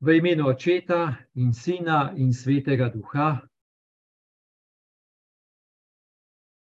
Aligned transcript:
V 0.00 0.16
imenu 0.16 0.46
Očeta 0.46 1.16
in 1.34 1.52
Sina 1.52 2.12
in 2.16 2.32
Svetega 2.32 2.88
Duha. 2.88 3.48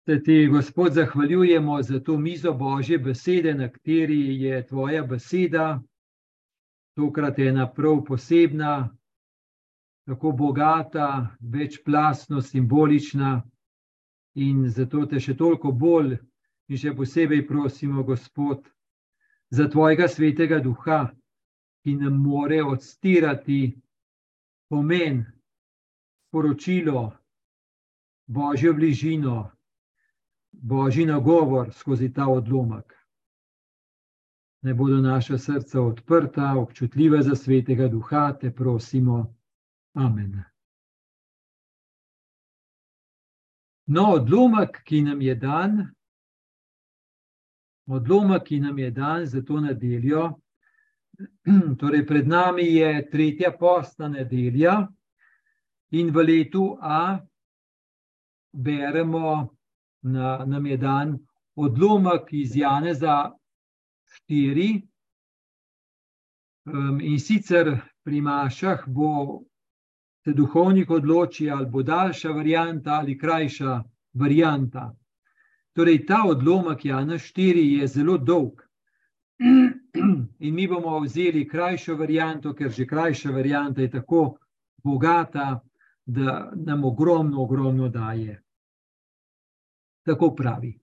Se 0.05 0.23
ti, 0.23 0.47
Gospod, 0.47 0.93
zahvaljujemo 0.93 1.81
za 1.81 1.99
to 1.99 2.17
mizo 2.17 2.53
Božje 2.53 2.97
besede, 2.99 3.53
na 3.53 3.69
kateri 3.71 4.41
je 4.41 4.67
tvoja 4.67 5.03
beseda, 5.03 5.81
tokrat 6.95 7.39
je 7.39 7.47
ena 7.47 7.69
prav 7.71 8.03
posebna, 8.03 8.97
tako 10.05 10.31
bogata, 10.31 11.27
večplastno, 11.39 12.41
simbolična, 12.41 13.43
in 14.35 14.67
zato 14.69 15.05
te 15.05 15.19
še 15.19 15.37
toliko 15.37 15.71
bolj 15.71 16.17
in 16.67 16.77
še 16.77 16.91
posebej 16.95 17.47
prosimo, 17.47 18.03
Gospod, 18.03 18.67
za 19.49 19.69
tvojega 19.69 20.07
svetega 20.07 20.59
duha 20.59 21.11
ki 21.83 21.95
nam 21.95 22.21
more 22.21 22.63
odstirati 22.63 23.81
pomen, 24.69 25.25
sporočilo, 26.27 27.11
božjo 28.27 28.73
bližino, 28.73 29.51
božji 30.51 31.05
nagovor 31.05 31.73
skozi 31.73 32.13
ta 32.13 32.27
odlomek. 32.27 32.93
Ne 34.61 34.73
bodo 34.73 35.01
naša 35.01 35.37
srca 35.37 35.81
odprta, 35.81 36.53
občutljiva 36.57 37.21
za 37.21 37.35
svetega 37.35 37.87
duha, 37.87 38.37
te 38.39 38.55
prosimo. 38.55 39.35
Amen. 39.93 40.43
No, 43.85 44.03
odlomek, 44.13 44.83
ki 44.85 45.01
nam 45.01 45.21
je 45.21 45.35
dan, 45.35 45.95
odlomek, 47.85 48.43
ki 48.43 48.59
nam 48.59 48.79
je 48.79 48.91
dan 48.91 49.25
za 49.25 49.41
to 49.41 49.59
nedeljo, 49.59 50.40
Torej, 51.79 52.05
pred 52.07 52.27
nami 52.27 52.63
je 52.63 53.09
tretja 53.11 53.51
postna 53.51 54.07
nedelja, 54.07 54.87
in 55.91 56.11
v 56.11 56.23
letu 56.23 56.77
A 56.81 57.19
beremo, 58.51 59.49
da 60.01 60.45
nam 60.45 60.65
je 60.65 60.77
dan 60.77 61.19
odlomek 61.55 62.33
iz 62.33 62.55
Janeza 62.55 63.31
4. 64.29 64.81
Um, 66.65 67.01
in 67.01 67.19
sicer 67.19 67.79
pri 68.03 68.21
Mašah 68.21 68.83
bo 68.87 69.41
se 70.23 70.33
duhovnik 70.33 70.89
odločil, 70.89 71.53
ali 71.53 71.65
bo 71.65 71.83
daljša 71.83 72.29
varianta 72.29 72.91
ali 72.93 73.17
krajša 73.17 73.83
varianta. 74.13 74.91
Torej, 75.73 76.05
ta 76.05 76.23
odlomek 76.27 76.85
Jana 76.85 77.17
4 77.17 77.79
je 77.79 77.87
zelo 77.87 78.17
dolg. 78.17 78.61
In 80.39 80.53
mi 80.53 80.67
bomo 80.67 80.99
vzeli 80.99 81.47
krajšo 81.47 81.95
varianto, 81.95 82.53
ker 82.53 82.71
že 82.71 82.87
krajša 82.87 83.31
varianta 83.31 83.81
je 83.81 83.91
tako 83.91 84.37
bogata, 84.83 85.61
da 86.05 86.51
nam 86.55 86.83
ogromno, 86.83 87.41
ogromno 87.41 87.89
daje. 87.89 88.41
Tako 90.05 90.35
pravi. 90.35 90.79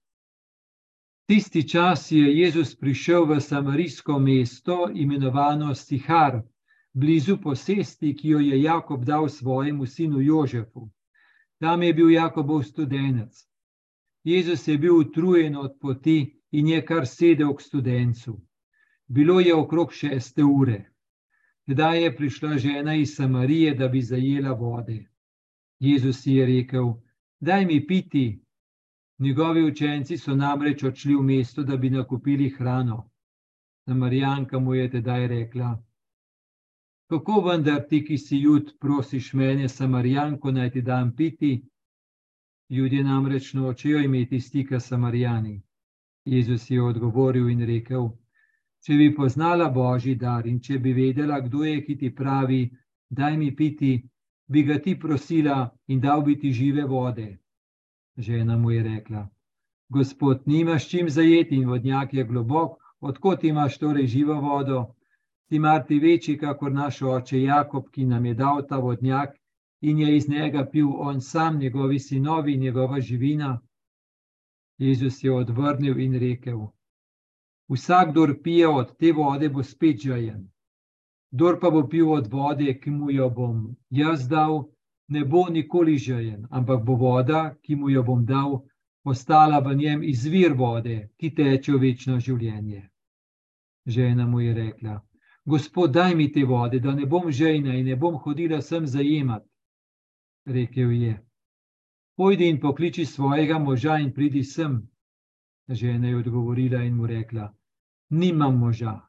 Tisti 1.29 1.69
čas 1.69 2.13
je 2.13 2.39
Jezus 2.39 2.77
prišel 2.77 3.27
v 3.27 3.41
samarijsko 3.41 4.19
mesto, 4.19 4.89
imenovano 4.95 5.75
Sihar, 5.75 6.41
blizu 6.93 7.37
posesti, 7.43 8.15
ki 8.17 8.29
jo 8.29 8.39
je 8.41 8.63
Jakob 8.63 9.05
dal 9.05 9.29
svojemu 9.29 9.87
sinu 9.87 10.21
Jožefu. 10.21 10.89
Tam 11.61 11.83
je 11.83 11.95
bil 11.95 12.11
Jakobov 12.11 12.63
studenec. 12.63 13.45
Jezus 14.25 14.69
je 14.69 14.79
bil 14.79 14.97
utrujen 14.97 15.57
od 15.57 15.77
poti 15.81 16.41
in 16.51 16.69
je 16.69 16.85
kar 16.85 17.07
sedel 17.07 17.55
k 17.55 17.61
studencu. 17.61 18.41
Bilo 19.09 19.41
je 19.41 19.55
okrog 19.55 19.93
šeste 19.93 20.45
ure. 20.45 20.91
Kdaj 21.67 22.03
je 22.03 22.17
prišla 22.17 22.59
žena 22.59 22.95
iz 22.95 23.15
Samarije, 23.15 23.75
da 23.75 23.89
bi 23.89 24.03
zajela 24.03 24.53
vode? 24.53 25.07
Jezus 25.81 26.27
je 26.27 26.47
rekel: 26.47 26.93
Daj 27.41 27.67
mi 27.67 27.87
piti. 27.87 28.45
Njegovi 29.19 29.65
učenci 29.65 30.17
so 30.17 30.35
namreč 30.35 30.83
odšli 30.83 31.17
v 31.17 31.23
mesto, 31.23 31.63
da 31.63 31.77
bi 31.77 31.91
nakupili 31.91 32.51
hrano. 32.51 33.11
Samarijanka 33.85 34.59
mu 34.59 34.75
je 34.75 34.91
tedaj 34.91 35.27
rekla: 35.27 35.83
Kako 37.11 37.41
vendar 37.41 37.83
ti, 37.89 38.05
ki 38.05 38.19
si 38.19 38.39
jud, 38.39 38.77
prosiš 38.81 39.33
mene, 39.33 39.69
Samarijanko, 39.69 40.51
naj 40.51 40.71
ti 40.71 40.83
dam 40.83 41.17
piti? 41.17 41.65
Ljudje 42.71 43.05
namreč 43.05 43.55
nočejo 43.55 43.99
imeti 43.99 44.41
stika 44.41 44.81
s 44.81 44.89
Samarijani. 44.89 45.63
Jezus 46.25 46.71
je 46.71 46.83
odgovoril 46.83 47.49
in 47.49 47.67
rekel: 47.67 48.11
če 48.85 48.97
bi 48.97 49.15
poznala 49.15 49.71
božji 49.71 50.15
dar 50.15 50.47
in 50.47 50.61
če 50.61 50.79
bi 50.79 50.93
vedela, 50.93 51.41
kdo 51.41 51.65
je, 51.65 51.81
ki 51.85 51.97
ti 51.97 52.15
pravi, 52.15 52.71
daj 53.11 53.37
mi 53.37 53.51
piti, 53.57 53.93
bi 54.49 54.63
ga 54.63 54.79
ti 54.79 54.95
prosila 54.99 55.71
in 55.89 56.01
dal 56.01 56.23
bi 56.23 56.37
ti 56.39 56.53
žive 56.53 56.85
vode. 56.85 57.39
Žena 58.17 58.57
mu 58.57 58.71
je 58.71 58.83
rekla: 58.83 59.29
Gospod, 59.89 60.43
nimaš 60.47 60.89
čim 60.89 61.09
zajeti 61.09 61.57
in 61.57 61.69
vodnjak 61.69 62.15
je 62.15 62.25
globok, 62.25 62.79
odkot 63.01 63.45
imaš 63.45 63.79
torej 63.79 64.07
živo 64.07 64.41
vodo? 64.41 64.95
Ti 65.49 65.59
marti 65.59 65.99
večji, 65.99 66.39
kakor 66.39 66.73
naš 66.73 67.03
oče 67.03 67.43
Jakob, 67.43 67.91
ki 67.91 68.05
nam 68.05 68.27
je 68.27 68.35
dal 68.35 68.67
ta 68.69 68.77
vodnjak 68.77 69.37
in 69.81 69.99
je 69.99 70.17
iz 70.17 70.29
njega 70.29 70.65
pil 70.73 70.89
on 70.97 71.21
sam, 71.21 71.59
njegovi 71.59 71.99
sinovi 71.99 72.55
in 72.55 72.61
njegova 72.61 73.01
živina. 73.01 73.61
Jezus 74.79 75.25
je 75.25 75.33
odvrnil 75.33 76.01
in 76.01 76.19
rekel: 76.21 76.67
Vsak, 77.69 78.11
kdo 78.11 78.27
pije 78.43 78.69
od 78.69 78.97
te 78.97 79.13
vode, 79.13 79.49
bo 79.49 79.63
spet 79.63 80.01
žajen. 80.01 80.49
Kdor 81.31 81.61
pa 81.61 81.71
bo 81.71 81.89
pil 81.89 82.13
od 82.13 82.27
vode, 82.33 82.79
ki 82.81 82.91
mu 82.91 83.11
jo 83.11 83.29
bom 83.31 83.77
jaz 83.91 84.29
dal, 84.29 84.65
ne 85.09 85.25
bo 85.25 85.49
nikoli 85.49 85.99
žajen, 85.99 86.47
ampak 86.51 86.85
bo 86.85 86.95
voda, 86.95 87.55
ki 87.63 87.77
mu 87.77 87.91
jo 87.91 88.03
bom 88.03 88.25
dal, 88.25 88.63
postala 89.05 89.61
v 89.61 89.75
njem 89.75 90.03
izvir 90.03 90.53
vode, 90.57 91.11
ki 91.21 91.35
teče 91.35 91.73
v 91.73 91.81
večno 91.81 92.19
življenje. 92.21 92.89
Žena 93.87 94.27
mu 94.27 94.41
je 94.41 94.55
rekla: 94.55 95.01
Gospod, 95.45 95.93
daj 95.93 96.15
mi 96.15 96.33
te 96.33 96.45
vode, 96.45 96.81
da 96.81 96.95
ne 96.95 97.07
bom 97.07 97.31
žejna 97.31 97.77
in 97.77 97.87
ne 97.87 97.97
bom 97.97 98.17
hodila 98.17 98.61
sem 98.63 98.87
zajemat. 98.87 99.45
Rekel 100.47 100.93
je: 100.93 101.15
Pojdi 102.17 102.49
in 102.49 102.61
pokliči 102.61 103.05
svojega 103.05 103.59
moža 103.59 103.99
in 103.99 104.13
pridi 104.13 104.45
sem. 104.45 104.81
Žena 105.69 106.09
je 106.09 106.17
odgovorila 106.17 106.83
in 106.83 106.97
mu 106.97 107.07
rekla: 107.07 107.58
nimam 108.09 108.59
moža. 108.59 109.01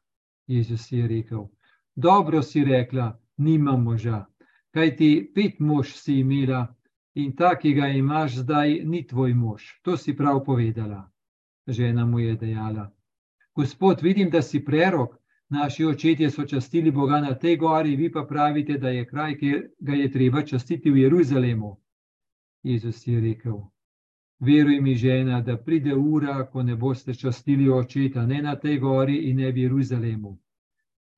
Jezus 0.48 0.92
je 0.92 1.08
rekel: 1.08 1.48
Dobro 1.96 2.42
si 2.42 2.64
rekla, 2.64 3.20
nimam 3.38 3.84
moža. 3.84 4.26
Kaj 4.72 4.96
ti 4.96 5.32
pet 5.36 5.60
mož 5.60 5.94
si 5.94 6.20
imela 6.20 6.76
in 7.16 7.36
ta, 7.36 7.56
ki 7.56 7.74
ga 7.74 7.88
imaš 7.88 8.36
zdaj, 8.36 8.82
ni 8.86 9.08
tvoj 9.08 9.34
mož. 9.34 9.64
To 9.82 9.98
si 9.98 10.16
prav 10.18 10.44
povedala. 10.46 11.12
Žena 11.68 12.06
mu 12.06 12.20
je 12.20 12.36
dejala: 12.36 12.92
Gospod, 13.56 14.02
vidim, 14.02 14.30
da 14.30 14.42
si 14.42 14.66
prerok. 14.66 15.16
Naši 15.50 15.86
očetje 15.86 16.30
so 16.30 16.46
častili 16.46 16.92
Boga 16.92 17.20
na 17.22 17.34
tej 17.36 17.58
gori, 17.58 17.96
vi 17.96 18.12
pa 18.12 18.24
pravite, 18.24 18.78
da 18.78 18.90
je 18.90 19.06
kraj, 19.06 19.38
ki 19.38 19.54
ga 19.80 19.94
je 19.94 20.12
treba 20.12 20.42
častiti 20.46 20.92
v 20.92 20.98
Jeruzalemu. 20.98 21.78
Jezus 22.64 23.08
je 23.08 23.22
rekel: 23.22 23.58
Veruj 24.40 24.82
mi, 24.82 24.96
žena, 24.96 25.42
da 25.42 25.58
pride 25.58 25.96
ura, 25.96 26.46
ko 26.52 26.64
ne 26.64 26.76
boste 26.76 27.14
častili 27.14 27.70
očeta, 27.70 28.26
ne 28.26 28.42
na 28.42 28.56
tej 28.56 28.80
gori 28.80 29.18
in 29.30 29.38
ne 29.38 29.52
v 29.52 29.58
Jeruzalemu. 29.58 30.38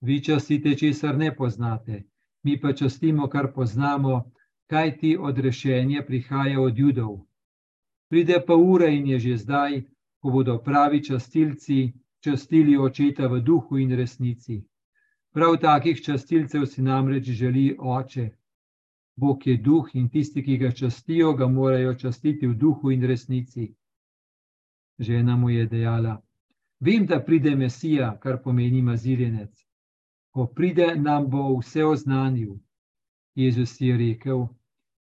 Vi 0.01 0.23
častite, 0.23 0.75
česar 0.75 1.17
ne 1.17 1.35
poznate, 1.35 2.03
mi 2.43 2.59
pa 2.59 2.73
častimo, 2.73 3.27
kar 3.27 3.51
poznamo, 3.53 4.31
kaj 4.67 4.97
ti 4.97 5.17
odrešenje 5.17 6.01
prihaja 6.07 6.61
od 6.61 6.79
judov. 6.79 7.19
Pride 8.09 8.41
pa 8.47 8.55
ura 8.55 8.87
in 8.89 9.07
je 9.07 9.19
že 9.19 9.37
zdaj, 9.37 9.81
ko 10.19 10.29
bodo 10.29 10.57
pravi 10.57 11.03
častilci 11.03 11.93
častili 12.19 12.77
očeta 12.77 13.27
v 13.27 13.39
duhu 13.41 13.77
in 13.77 13.95
resnici. 13.97 14.63
Prav 15.33 15.57
takih 15.57 16.01
častilcev 16.03 16.65
si 16.65 16.81
namreč 16.81 17.29
želi 17.29 17.77
oče, 17.79 18.29
Bog 19.21 19.47
je 19.47 19.57
duh 19.57 19.89
in 19.93 20.09
tisti, 20.09 20.41
ki 20.43 20.57
ga 20.57 20.71
častijo, 20.71 21.33
ga 21.37 21.47
morajo 21.47 21.93
častiti 21.93 22.47
v 22.47 22.55
duhu 22.57 22.91
in 22.91 23.03
resnici. 23.05 23.67
Žena 24.99 25.35
mu 25.37 25.49
je 25.49 25.65
dejala: 25.65 26.15
Vem, 26.79 27.05
da 27.05 27.19
pride 27.25 27.55
Mesija, 27.55 28.17
kar 28.23 28.39
pomeni 28.43 28.81
maziljenec. 28.81 29.51
Ko 30.33 30.47
pride, 30.47 30.95
nam 30.95 31.27
bo 31.29 31.43
vse 31.59 31.85
oznanil. 31.85 32.55
Jezus 33.35 33.75
je 33.81 33.97
rekel: 33.97 34.47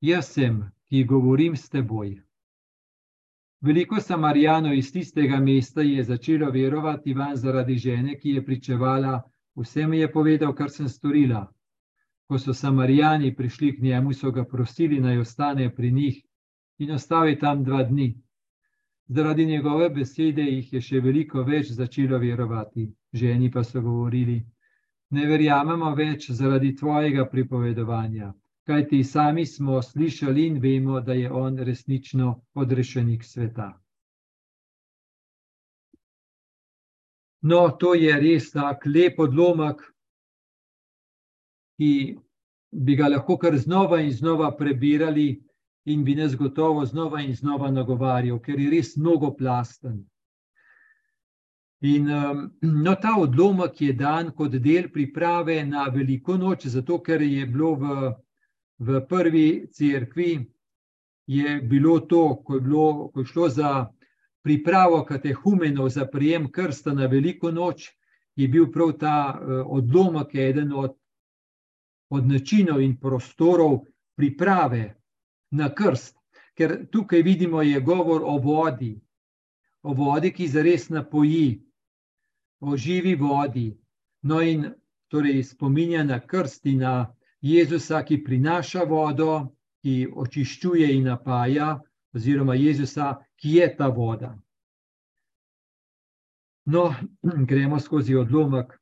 Jaz 0.01 0.31
sem, 0.37 0.63
ki 0.87 1.05
govorim 1.05 1.57
s 1.57 1.69
teboj. 1.69 2.15
Veliko 3.61 4.01
samarijanov 4.01 4.75
iz 4.79 4.93
tistega 4.93 5.41
mesta 5.41 5.83
je 5.83 6.05
začelo 6.05 6.51
verovati 6.51 7.15
van 7.15 7.37
zaradi 7.37 7.79
žene, 7.79 8.19
ki 8.19 8.39
je 8.39 8.47
pričevala: 8.47 9.23
Vse 9.57 9.87
mi 9.87 9.99
je 9.99 10.13
povedal, 10.13 10.55
kar 10.55 10.71
sem 10.71 10.89
storila. 10.89 11.54
Ko 12.29 12.39
so 12.39 12.55
Samarijani 12.55 13.35
prišli 13.37 13.77
k 13.77 13.83
njemu, 13.83 14.13
so 14.13 14.31
ga 14.31 14.45
prosili, 14.45 15.01
naj 15.01 15.19
ostane 15.19 15.75
pri 15.75 15.93
njih 15.93 16.23
in 16.79 16.91
ostave 16.91 17.39
tam 17.39 17.65
dva 17.65 17.83
dni. 17.83 18.15
Zaradi 19.09 19.47
njegove 19.47 19.91
besede 19.91 20.43
jih 20.43 20.73
je 20.73 20.81
še 20.81 21.01
veliko 21.01 21.43
več 21.43 21.71
začelo 21.77 22.19
verovati. 22.19 22.89
Ženi 23.13 23.51
pa 23.51 23.65
so 23.65 23.81
govorili: 23.81 24.39
ne 25.11 25.27
verjamemo 25.27 25.95
več 25.95 26.31
zaradi 26.31 26.73
tvojega 26.77 27.27
pripovedovanja, 27.31 28.33
kajti 28.67 29.05
sami 29.05 29.47
smo 29.47 29.83
slišali 29.83 30.47
in 30.47 30.61
vemo, 30.61 31.01
da 31.01 31.13
je 31.13 31.31
on 31.31 31.59
resnično 31.59 32.35
odrešenik 32.55 33.25
sveta. 33.25 33.69
No, 37.43 37.69
to 37.81 37.93
je 37.95 38.17
res 38.21 38.51
tak 38.51 38.87
lep 38.87 39.19
odlomek, 39.21 39.83
ki 41.79 42.17
bi 42.71 42.97
ga 42.97 43.09
lahko 43.09 43.37
kar 43.39 43.57
znova 43.59 44.01
in 44.01 44.13
znova 44.13 44.51
prebirali, 44.57 45.43
in 45.85 46.05
bi 46.05 46.15
nas 46.15 46.37
gotovo 46.37 46.85
znova 46.87 47.21
in 47.21 47.35
znova 47.35 47.71
nagovarjal, 47.71 48.41
ker 48.41 48.61
je 48.61 48.71
res 48.71 48.97
mnogo 48.97 49.35
plasten. 49.37 50.05
In 51.85 52.09
no, 52.61 52.95
ta 52.97 53.13
odlomek 53.21 53.81
je 53.81 53.93
dan 53.93 54.31
kot 54.33 54.57
del 54.57 54.89
priprave 54.93 55.59
na 55.69 55.85
veliko 55.93 56.39
noč, 56.41 56.67
zato 56.73 56.99
ker 57.05 57.23
je 57.23 57.45
bilo 57.47 57.75
v, 57.77 58.13
v 58.79 59.03
prvi 59.09 59.49
cerkvi, 59.69 60.31
je 61.27 61.61
bilo 61.61 61.99
to, 62.01 62.41
ko 62.45 62.55
je, 62.57 62.61
bilo, 62.61 62.87
ko 63.13 63.21
je 63.21 63.27
šlo 63.27 63.49
za 63.49 63.75
pripravo 64.45 65.05
katehumenov 65.05 65.89
za 65.89 66.07
prijem 66.07 66.49
krsta 66.53 66.93
na 66.93 67.07
veliko 67.07 67.51
noč, 67.53 67.91
je 68.37 68.49
bil 68.49 68.71
prav 68.73 68.97
ta 69.01 69.41
odlomek 69.65 70.35
eden 70.35 70.73
od, 70.73 70.97
od 72.15 72.27
načinov 72.27 72.81
in 72.83 72.97
prostorov 73.01 73.81
priprave 74.17 74.95
na 75.51 75.71
krst. 75.75 76.17
Ker 76.55 76.87
tukaj 76.91 77.23
vidimo, 77.23 77.63
je 77.63 77.81
govor 77.81 78.23
o 78.25 78.39
vodi, 78.39 78.95
o 79.83 79.95
vodi, 79.95 80.31
ki 80.31 80.47
zares 80.49 80.89
napoji, 80.89 81.63
o 82.61 82.77
živi 82.77 83.15
vodi. 83.15 83.73
No, 84.23 84.41
in 84.41 84.71
torej 85.11 85.43
spominja 85.43 86.05
na 86.05 86.21
krst 86.21 86.67
in 86.67 86.79
na 86.87 86.95
Jezusa, 87.41 88.05
ki 88.05 88.23
prinaša 88.25 88.87
vodo, 88.89 89.57
ki 89.83 90.07
očiščuje 90.09 90.95
in 90.95 91.11
napaja, 91.11 91.75
oziroma 92.15 92.55
Jezusa, 92.55 93.19
ki 93.37 93.59
je 93.59 93.69
ta 93.77 93.89
voda. 93.89 94.33
No, 96.65 96.95
gremo 97.51 97.81
skozi 97.81 98.17
odlomek. 98.17 98.73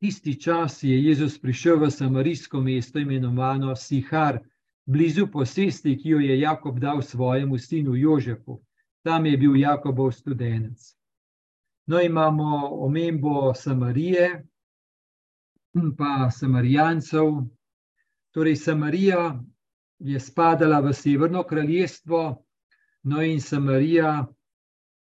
Tisti 0.00 0.40
čas 0.40 0.82
je 0.82 1.04
Jezus 1.04 1.40
prišel 1.40 1.80
v 1.80 1.90
samarijsko 1.90 2.60
mesto, 2.60 2.98
imenovano 2.98 3.76
Sihar, 3.76 4.38
blizu 4.86 5.26
posesti, 5.26 5.96
ki 5.98 6.08
jo 6.08 6.20
je 6.20 6.40
Jakob 6.40 6.78
dal 6.78 7.02
svojemu 7.02 7.58
sinu 7.58 7.96
Jožefu. 7.96 8.60
Tam 9.02 9.26
je 9.26 9.36
bil 9.36 9.56
Jakobov 9.56 10.12
študenec. 10.12 10.94
No, 11.86 12.00
imamo 12.00 12.78
omembo 12.86 13.54
Samarije 13.54 14.46
in 15.74 15.96
pa 15.96 16.30
Samarijancev. 16.30 17.42
Torej, 18.30 18.56
Samarija 18.56 19.42
je 19.98 20.20
spadala 20.20 20.80
v 20.80 20.92
Severno 20.92 21.42
kraljestvo, 21.42 22.44
no 23.02 23.22
in 23.22 23.40
Samarija, 23.40 24.26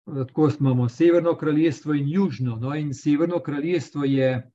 tako 0.06 0.52
imamo 0.60 0.90
Severno 0.90 1.36
kraljestvo 1.36 1.94
in 1.94 2.08
Južno. 2.10 2.56
No, 2.56 2.76
in 2.76 2.94
Severno 2.94 3.40
kraljestvo 3.40 4.06
je 4.06 4.52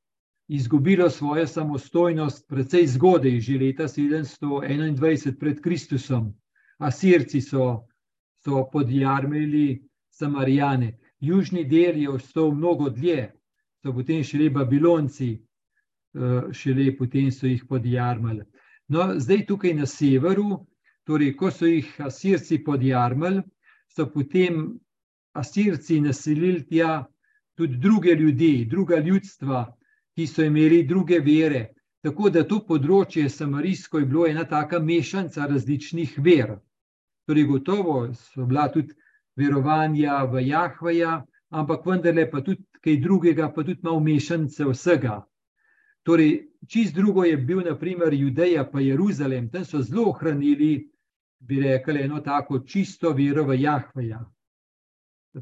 izgubilo 0.52 1.10
svojo 1.10 1.46
samostojnost, 1.46 2.44
precej 2.48 2.86
zgodaj, 2.86 3.40
že 3.40 3.58
leta 3.58 3.88
721 3.88 5.38
pred 5.40 5.60
Kristusom. 5.60 6.32
Asirci 6.78 7.40
so, 7.40 7.86
so 8.44 8.68
podjarmili 8.72 9.80
Samarijane 10.10 10.98
južni 11.20 11.64
del 11.64 11.96
je 12.02 12.10
ostal 12.10 12.52
mnogo 12.52 12.90
dlje, 12.90 13.30
so 13.82 13.92
potem 13.94 14.24
šele 14.24 14.50
Babilonci, 14.50 15.30
eh, 15.34 16.52
šele 16.52 16.96
potem 16.98 17.30
so 17.32 17.46
jih 17.46 17.64
podjarmali. 17.68 18.44
No, 18.88 19.14
zdaj 19.18 19.46
tukaj 19.46 19.74
na 19.74 19.86
severu, 19.86 20.66
torej, 21.06 21.36
ko 21.36 21.50
so 21.50 21.66
jih 21.66 21.88
Asirci 21.98 22.58
podjarmali, 22.64 23.42
so 23.88 24.10
potem 24.10 24.74
Asirci 25.32 26.00
naselili 26.00 26.66
tja 26.66 27.04
tudi 27.56 27.78
druge 27.78 28.14
ljudi, 28.14 28.66
druga 28.70 28.98
ljudstva, 28.98 29.64
ki 30.16 30.26
so 30.26 30.44
imeli 30.44 30.82
druge 30.86 31.20
vere. 31.20 31.72
Tako 32.02 32.30
da 32.34 32.42
to 32.48 32.58
področje 32.66 33.28
Samarijsko 33.30 34.00
je 34.02 34.06
bilo 34.10 34.26
ena 34.26 34.44
taka 34.44 34.80
mešanica 34.82 35.46
različnih 35.46 36.16
ver. 36.18 36.56
Torej, 37.26 37.46
gotovo 37.46 37.98
so 38.18 38.46
bila 38.46 38.66
tudi 38.72 38.96
verovanja 39.38 40.24
v 40.26 40.42
Jahveja, 40.48 41.20
ampak 41.54 41.86
vendarle 41.86 42.26
pa 42.30 42.42
tudi 42.42 42.64
kaj 42.82 42.96
drugega, 43.04 43.52
pa 43.54 43.62
tudi 43.62 43.86
malo 43.86 44.00
mešanice 44.02 44.66
vsega. 44.66 45.20
Torej, 46.02 46.32
čist 46.66 46.96
drugo 46.96 47.22
je 47.24 47.36
bil, 47.36 47.62
naprimer, 47.62 48.14
Judeja, 48.14 48.64
pa 48.66 48.82
Jeruzalem, 48.82 49.48
tam 49.50 49.64
so 49.64 49.78
zelo 49.82 50.08
ohranili, 50.10 50.88
bi 51.38 51.60
rekli, 51.62 52.02
eno 52.02 52.20
tako 52.20 52.64
čisto 52.66 53.12
vero 53.14 53.46
v 53.46 53.60
Jahveja. 53.62 54.24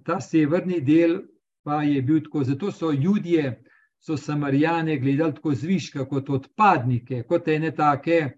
Ta 0.05 0.21
severni 0.21 0.81
del 0.85 1.23
pa 1.65 1.83
je 1.83 2.03
bil 2.03 2.21
tako, 2.25 2.45
zato 2.45 2.71
so 2.73 2.93
ljudje, 2.93 3.63
so 4.01 4.17
samarijane 4.17 4.99
gledali 4.99 5.35
tako 5.35 5.55
zviška, 5.55 6.05
kot 6.09 6.31
odpadnike, 6.31 7.23
kot 7.29 7.49
ene 7.49 7.75
take 7.77 8.31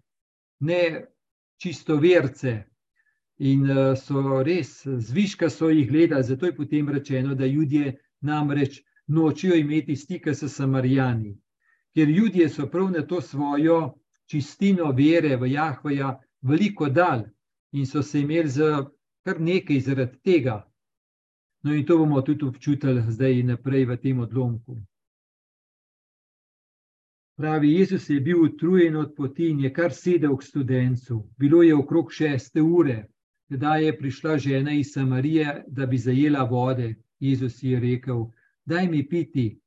ne 0.60 1.06
čisto 1.56 1.96
verce. 1.96 2.62
In 3.38 3.66
so 3.96 4.42
res 4.42 4.82
zviška 4.86 5.50
so 5.50 5.70
jih 5.70 5.88
gledali, 5.90 6.24
zato 6.24 6.46
je 6.46 6.56
potem 6.56 6.88
rečeno, 6.88 7.34
da 7.34 7.46
ljudje 7.46 7.96
namreč 8.20 8.82
nočijo 9.06 9.54
imeti 9.54 9.96
stika 9.96 10.34
s 10.34 10.48
Samarijani. 10.48 11.38
Ker 11.94 12.08
ljudje 12.08 12.48
so 12.48 12.66
prav 12.66 12.90
na 12.90 13.06
to 13.06 13.20
svojo 13.20 13.94
čistino 14.26 14.92
vere 14.92 15.36
v 15.36 15.50
Jahvaja 15.52 16.20
veliko 16.42 16.88
dal 16.88 17.24
in 17.72 17.86
so 17.86 18.02
se 18.02 18.20
imeli 18.20 18.48
za 18.48 18.86
kar 19.24 19.40
nekaj 19.40 19.80
zaradi 19.80 20.18
tega. 20.24 20.62
No, 21.62 21.74
in 21.74 21.86
to 21.86 21.98
bomo 21.98 22.22
tudi 22.22 22.44
občutili 22.44 23.02
zdaj 23.08 23.42
naprej 23.42 23.84
v 23.84 23.96
tem 23.96 24.20
odlomku. 24.20 24.82
Pravi, 27.36 27.72
Jezus 27.72 28.10
je 28.10 28.20
bil 28.20 28.42
utrujen 28.44 28.96
od 28.96 29.14
poti 29.16 29.48
in 29.50 29.60
je 29.60 29.72
kar 29.72 29.92
sedel 29.92 30.36
k 30.36 30.44
študencu. 30.44 31.22
Bilo 31.38 31.62
je 31.62 31.74
okrog 31.74 32.12
šeste 32.12 32.62
ure, 32.62 33.12
Kdaj 33.52 33.84
je 33.84 33.96
prišla 33.98 34.38
žena 34.38 34.72
iz 34.72 34.92
Samarije, 34.92 35.64
da 35.66 35.86
bi 35.86 35.98
zajela 35.98 36.44
vode, 36.44 36.94
Jezus 37.20 37.62
je 37.62 37.80
rekel: 37.80 38.24
Daj 38.64 38.86
mi 38.88 39.08
piti. 39.08 39.60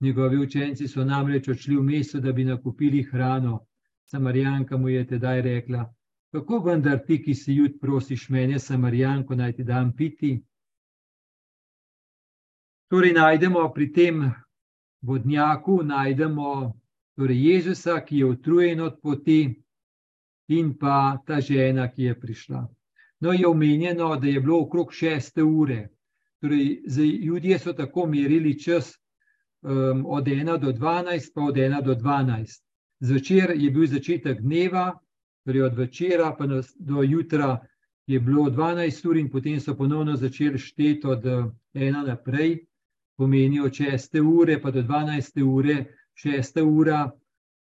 Njegovi 0.00 0.38
učenci 0.38 0.88
so 0.88 1.04
namreč 1.04 1.48
odšli 1.48 1.76
v 1.76 1.82
mesto, 1.82 2.20
da 2.20 2.32
bi 2.32 2.44
nakupili 2.44 3.02
hrano. 3.02 3.58
Samarijanka 4.04 4.76
mu 4.76 4.88
je 4.88 5.06
tedaj 5.06 5.42
rekla: 5.42 5.94
Kako 6.32 6.58
vendar 6.58 7.00
ti, 7.06 7.22
ki 7.22 7.34
si 7.34 7.54
jut, 7.54 7.80
prosiš 7.80 8.28
mene, 8.28 8.58
Samarijanko, 8.58 9.34
naj 9.34 9.52
ti 9.52 9.64
dam 9.64 9.92
piti? 9.96 10.44
Torej, 12.88 13.12
najdemo 13.12 13.72
pri 13.74 13.92
tem 13.92 14.30
vodnjaku, 15.02 15.82
najdemo 15.82 16.72
torej 17.16 17.44
Jezusa, 17.48 18.00
ki 18.04 18.18
je 18.18 18.26
utrujen 18.26 18.80
od 18.80 19.00
poti, 19.02 19.64
in 20.48 20.74
pa 20.78 21.18
ta 21.26 21.40
žena, 21.40 21.88
ki 21.88 22.02
je 22.02 22.20
prišla. 22.20 22.68
No, 23.20 23.32
je 23.32 23.46
omenjeno, 23.46 24.16
da 24.16 24.26
je 24.26 24.40
bilo 24.40 24.60
okrog 24.60 24.92
šeste 24.92 25.42
ure. 25.42 25.88
Torej, 26.40 26.82
ljudje 27.24 27.58
so 27.58 27.72
tako 27.72 28.06
merili 28.06 28.58
čas 28.60 28.92
um, 29.62 30.04
od 30.06 30.24
1 30.24 30.58
do 30.60 30.72
12, 30.72 31.32
pa 31.34 31.42
od 31.42 31.54
1 31.54 31.82
do 31.82 31.94
12. 31.94 32.62
Zvečer 33.00 33.52
je 33.56 33.70
bil 33.70 33.86
začetek 33.86 34.40
dneva, 34.40 34.92
torej 35.44 35.62
od 35.62 35.74
večera 35.74 36.34
pa 36.38 36.46
do 36.78 37.02
jutra 37.02 37.66
je 38.06 38.20
bilo 38.20 38.50
12 38.50 39.08
ur, 39.08 39.16
in 39.16 39.30
potem 39.30 39.60
so 39.60 39.74
ponovno 39.74 40.16
začeli 40.16 40.58
šteti 40.58 41.06
od 41.06 41.24
1 41.74 42.06
naprej, 42.06 42.66
pomeni 43.16 43.60
od 43.60 43.72
6 43.72 44.20
ure 44.20 44.60
pa 44.60 44.70
do 44.70 44.82
12 44.82 45.42
ure, 45.42 45.84
6 46.14 46.62
ura 46.62 47.10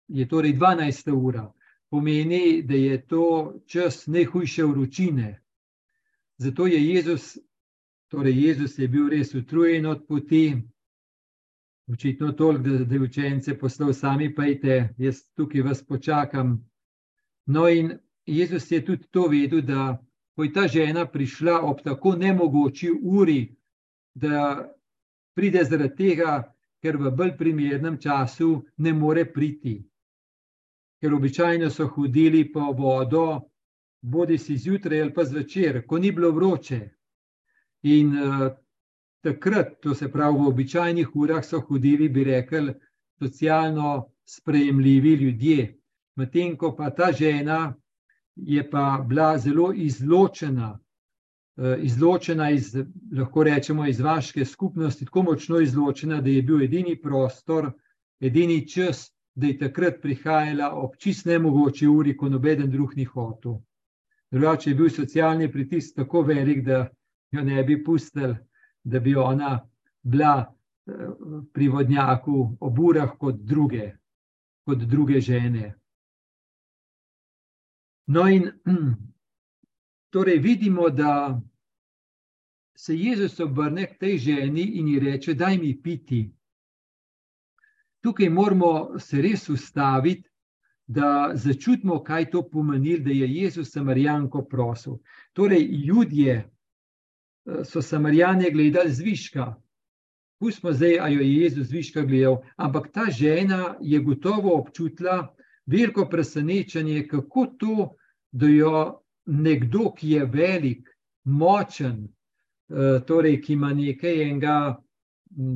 je 0.07 0.27
torej 0.27 0.53
12 0.53 1.11
ura 1.11 1.51
pomeni, 1.89 2.63
da 2.63 2.73
je 2.73 3.07
to 3.07 3.53
čas 3.65 4.07
najhujše 4.07 4.63
vročine. 4.63 5.41
Zato 6.37 6.67
je 6.67 6.85
Jezus, 6.85 7.37
torej 8.07 8.47
Jezus 8.47 8.79
je 8.79 8.87
bil 8.87 9.09
res 9.09 9.33
utrujen 9.35 9.85
od 9.85 10.05
poti, 10.07 10.55
očitno 11.87 12.31
toliko, 12.31 12.63
da, 12.63 12.85
da 12.85 12.95
je 12.95 13.01
učence 13.01 13.57
poslal 13.59 13.93
sami, 13.93 14.35
pejte, 14.35 14.93
jaz 14.97 15.21
tukaj 15.35 15.61
vas 15.61 15.83
počakam. 15.83 16.69
No, 17.45 17.69
in 17.69 17.97
Jezus 18.25 18.71
je 18.71 18.85
tudi 18.85 19.07
to 19.11 19.27
vedel, 19.27 19.61
da 19.61 20.03
ko 20.35 20.43
je 20.43 20.53
ta 20.53 20.67
žena 20.67 21.05
prišla 21.05 21.61
ob 21.61 21.81
tako 21.83 22.15
nemogoči 22.15 22.91
uri, 23.01 23.55
da 24.13 24.67
pride 25.35 25.63
zaradi 25.63 25.95
tega, 25.95 26.54
ker 26.85 27.01
v 27.01 27.11
bolj 27.17 27.33
primernem 27.41 27.97
času 27.97 28.53
ne 28.77 28.93
more 28.93 29.25
priti 29.25 29.79
ker 31.05 31.13
običajno 31.13 31.69
so 31.69 31.85
hodili 31.87 32.51
po 32.51 32.71
vodo, 32.73 33.41
bodi 34.01 34.37
si 34.37 34.57
zjutraj 34.57 35.01
ali 35.01 35.13
pa 35.13 35.23
zvečer, 35.23 35.83
ko 35.87 35.99
ni 35.99 36.11
bilo 36.11 36.31
vroče. 36.31 36.79
In 37.93 38.15
uh, 38.17 38.47
takrat, 39.21 39.75
to 39.81 39.93
se 39.93 40.09
pravi, 40.11 40.39
v 40.39 40.47
običajnih 40.47 41.15
urah 41.15 41.45
so 41.45 41.59
hodili, 41.59 42.09
bi 42.09 42.23
rekli, 42.23 42.73
socialno 43.21 44.09
sprejemljivi 44.25 45.13
ljudje. 45.13 45.67
Medtem 46.15 46.55
ko 46.57 46.73
pa 46.75 46.89
ta 46.89 47.11
žena 47.11 47.75
je 48.35 48.69
pa 48.69 49.05
bila 49.07 49.37
zelo 49.37 49.73
izločena, 49.73 50.79
izločena 51.57 52.49
iz, 52.51 52.75
lahko 53.15 53.43
rečemo, 53.43 53.85
iz 53.87 53.99
vaške 53.99 54.45
skupnosti, 54.45 55.05
tako 55.05 55.23
močno 55.23 55.59
izločena, 55.59 56.21
da 56.21 56.29
je 56.29 56.41
bil 56.41 56.63
edini 56.63 56.97
prostor, 57.01 57.71
edini 58.19 58.67
čas, 58.67 59.11
da 59.35 59.47
je 59.47 59.57
takrat 59.57 60.01
prihajala 60.01 60.71
ob 60.75 60.95
čist 60.97 61.25
nemogoči 61.25 61.87
uri, 61.87 62.17
ko 62.17 62.29
noben 62.29 62.69
drug 62.71 62.95
ni 62.95 63.03
hotel. 63.03 63.59
Drugače 64.31 64.69
je 64.69 64.75
bil 64.75 64.89
socialni 64.89 65.51
pritisk 65.51 65.95
tako 65.95 66.21
velik, 66.21 66.63
da 66.65 66.87
jo 67.31 67.43
ne 67.43 67.63
bi 67.63 67.83
pustili, 67.83 68.35
da 68.83 68.99
bi 68.99 69.15
ona 69.15 69.59
bila 70.03 70.45
eh, 70.87 70.93
pri 71.53 71.67
vodnjaku 71.67 72.57
ob 72.59 72.79
urah 72.79 73.17
kot 73.19 73.35
druge, 73.35 73.91
kot 74.65 74.77
druge 74.77 75.21
žene. 75.21 75.73
No, 78.07 78.27
in 78.29 78.51
torej 80.15 80.37
vidimo, 80.39 80.89
da 80.89 81.41
se 82.77 82.95
Jezus 82.95 83.39
obrne 83.39 83.83
k 83.85 83.97
tej 83.99 84.17
ženi 84.17 84.61
in 84.79 84.87
ji 84.87 84.99
reče: 84.99 85.33
Daj 85.33 85.57
mi 85.57 85.73
piti. 85.81 86.31
Tukaj 87.99 88.29
moramo 88.29 88.99
se 88.99 89.21
res 89.21 89.49
ustaviti, 89.49 90.29
da 90.87 91.31
začutimo, 91.33 91.99
kaj 92.03 92.29
to 92.31 92.45
pomeni, 92.49 92.95
da 92.99 93.11
je 93.11 93.27
Jezus 93.27 93.73
Samarijanko 93.73 94.45
prosil. 94.47 95.01
Torej, 95.33 95.67
ljudje 95.83 96.33
eh, 96.35 97.63
so 97.63 97.81
Samarijane 97.81 98.51
gledali 98.51 98.91
zviška. 98.91 99.53
Pustimo 100.39 100.73
zdaj, 100.73 100.99
ali 100.99 101.15
jo 101.15 101.21
je 101.21 101.33
Jezus 101.41 101.67
zviška 101.67 102.01
gledal, 102.01 102.37
ampak 102.55 102.91
ta 102.93 103.11
žena 103.11 103.75
je 103.81 103.99
gotovo 103.99 104.55
občutila, 104.61 105.35
veliko 105.65 106.07
presenečenje, 106.09 107.07
kako 107.07 107.45
to, 107.59 107.95
da 108.31 108.47
jo 108.47 109.01
nekdo, 109.25 109.91
ki 109.97 110.09
je 110.09 110.25
velik, 110.25 110.89
močen, 111.23 112.07
eh, 112.69 112.99
torej, 113.07 113.41
ki 113.41 113.53
ima 113.53 113.73
nekaj 113.73 114.21
enega 114.29 114.57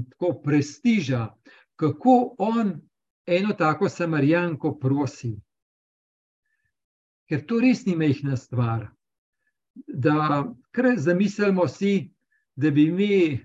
tako 0.10 0.34
prestiža, 0.44 1.28
kako 1.76 2.36
on 2.38 2.82
eno 3.26 3.54
tako 3.54 3.90
samarijanko 3.90 4.76
prosi. 4.80 5.36
Ker 7.30 7.46
to 7.46 7.60
res 7.60 7.86
ni 7.86 7.96
mehna 7.96 8.38
stvar. 8.38 8.88
Da, 9.88 10.44
kar 10.72 10.96
zamislimo 10.98 11.68
si, 11.68 12.12
da 12.56 12.72
bi 12.72 12.90
mi 12.92 13.40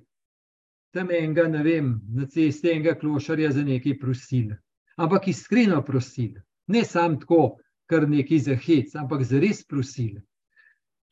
tam 0.95 1.11
enega, 1.11 1.49
ne 1.49 1.63
vem, 1.63 2.01
na 2.15 2.27
cesti 2.27 2.71
enega 2.71 2.95
klošarja 2.99 3.51
za 3.53 3.65
nekaj 3.65 3.99
prosili. 3.99 4.57
Ampak 4.97 5.29
iskreno 5.29 5.83
prosili, 5.85 6.41
ne 6.67 6.85
samo 6.85 7.21
tako, 7.21 7.59
kar 7.87 8.09
nekaj 8.09 8.39
za 8.39 8.57
hec, 8.57 8.95
ampak 8.95 9.23
za 9.25 9.41
res 9.41 9.65
prosili. 9.65 10.23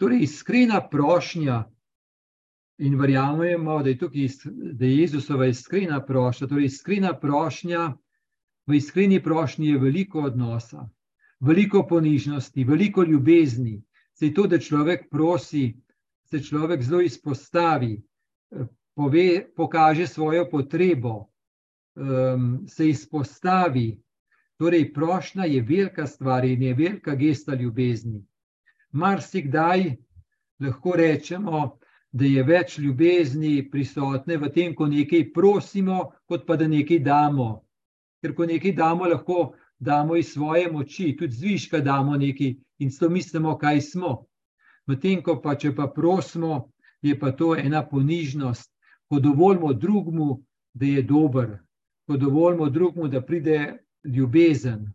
Torej, 0.01 0.25
iskrena 0.27 0.81
prošnja, 0.91 1.65
in 2.83 2.99
verjamemo, 2.99 3.83
da 3.83 3.89
je 3.89 3.99
tukaj 3.99 4.29
da 4.73 4.85
je 4.85 4.97
Jezusova 4.99 5.47
iskrena 5.47 6.01
prošnja. 6.07 6.49
Torej, 6.49 6.65
iskrena 6.65 7.13
prošnja, 7.21 7.93
v 8.67 8.75
iskreni 8.75 9.23
prošnji 9.23 9.69
je 9.69 9.79
veliko 9.79 10.21
odnosa, 10.21 10.89
veliko 11.41 11.87
ponižnosti, 11.87 12.65
veliko 12.65 13.05
ljubezni. 13.05 13.83
Se 14.15 14.27
je 14.27 14.35
to, 14.35 14.47
da 14.47 14.59
človek 14.59 15.11
prosi, 15.11 15.77
se 16.25 16.43
človek 16.43 16.83
zelo 16.83 17.01
izpostavi, 17.01 18.03
pove, 18.95 19.47
pokaže 19.57 20.07
svojo 20.07 20.49
potrebo, 20.51 21.29
um, 21.95 22.65
se 22.69 22.89
izpostavi, 22.89 23.99
Torej, 24.63 24.93
prošnja 24.95 25.45
je 25.45 25.63
velika 25.63 26.07
stvar 26.07 26.45
in 26.45 26.63
je 26.63 26.75
velika 26.75 27.15
gesta 27.15 27.55
ljubezni. 27.55 28.27
Mar 28.93 29.23
si 29.23 29.43
kdaj 29.43 29.97
lahko 30.61 30.93
rečemo, 30.97 31.79
da 32.13 32.25
je 32.25 32.45
več 32.47 32.77
ljubezni 32.79 33.71
prisotne 33.71 34.37
v 34.39 34.53
tem, 34.55 34.77
ko 34.79 34.87
nekaj 34.87 35.33
prosimo, 35.35 36.13
kot 36.31 36.47
pa 36.47 36.57
da 36.57 36.71
nekaj 36.71 37.03
damo. 37.03 37.49
Ker 38.23 38.37
ko 38.39 38.47
nekaj 38.47 38.77
damo, 38.79 39.11
lahko 39.11 39.57
damo 39.83 40.17
iz 40.17 40.31
svoje 40.31 40.71
moči, 40.71 41.11
tudi 41.19 41.35
zviška 41.43 41.83
damo 41.83 42.15
nekaj 42.17 42.55
in 42.79 42.91
s 42.91 43.03
to 43.03 43.11
mislimo, 43.11 43.59
kaj 43.59 43.81
smo. 43.81 44.17
Medtem 44.87 45.27
ko 45.27 45.41
pa, 45.43 45.59
če 45.59 45.75
pa 45.75 45.91
prosimo, 45.91 46.69
je 47.03 47.19
pa 47.19 47.35
to 47.35 47.57
ena 47.59 47.83
ponižnost, 47.83 48.71
ko 49.11 49.19
dovolimo 49.19 49.75
drugmu, 49.75 50.45
da 50.73 50.87
je 50.87 51.03
dober, 51.03 51.57
ko 52.07 52.17
dovolimo 52.17 52.71
drugmu, 52.71 53.11
da 53.11 53.27
pride 53.27 53.83
ljubezen, 54.05 54.93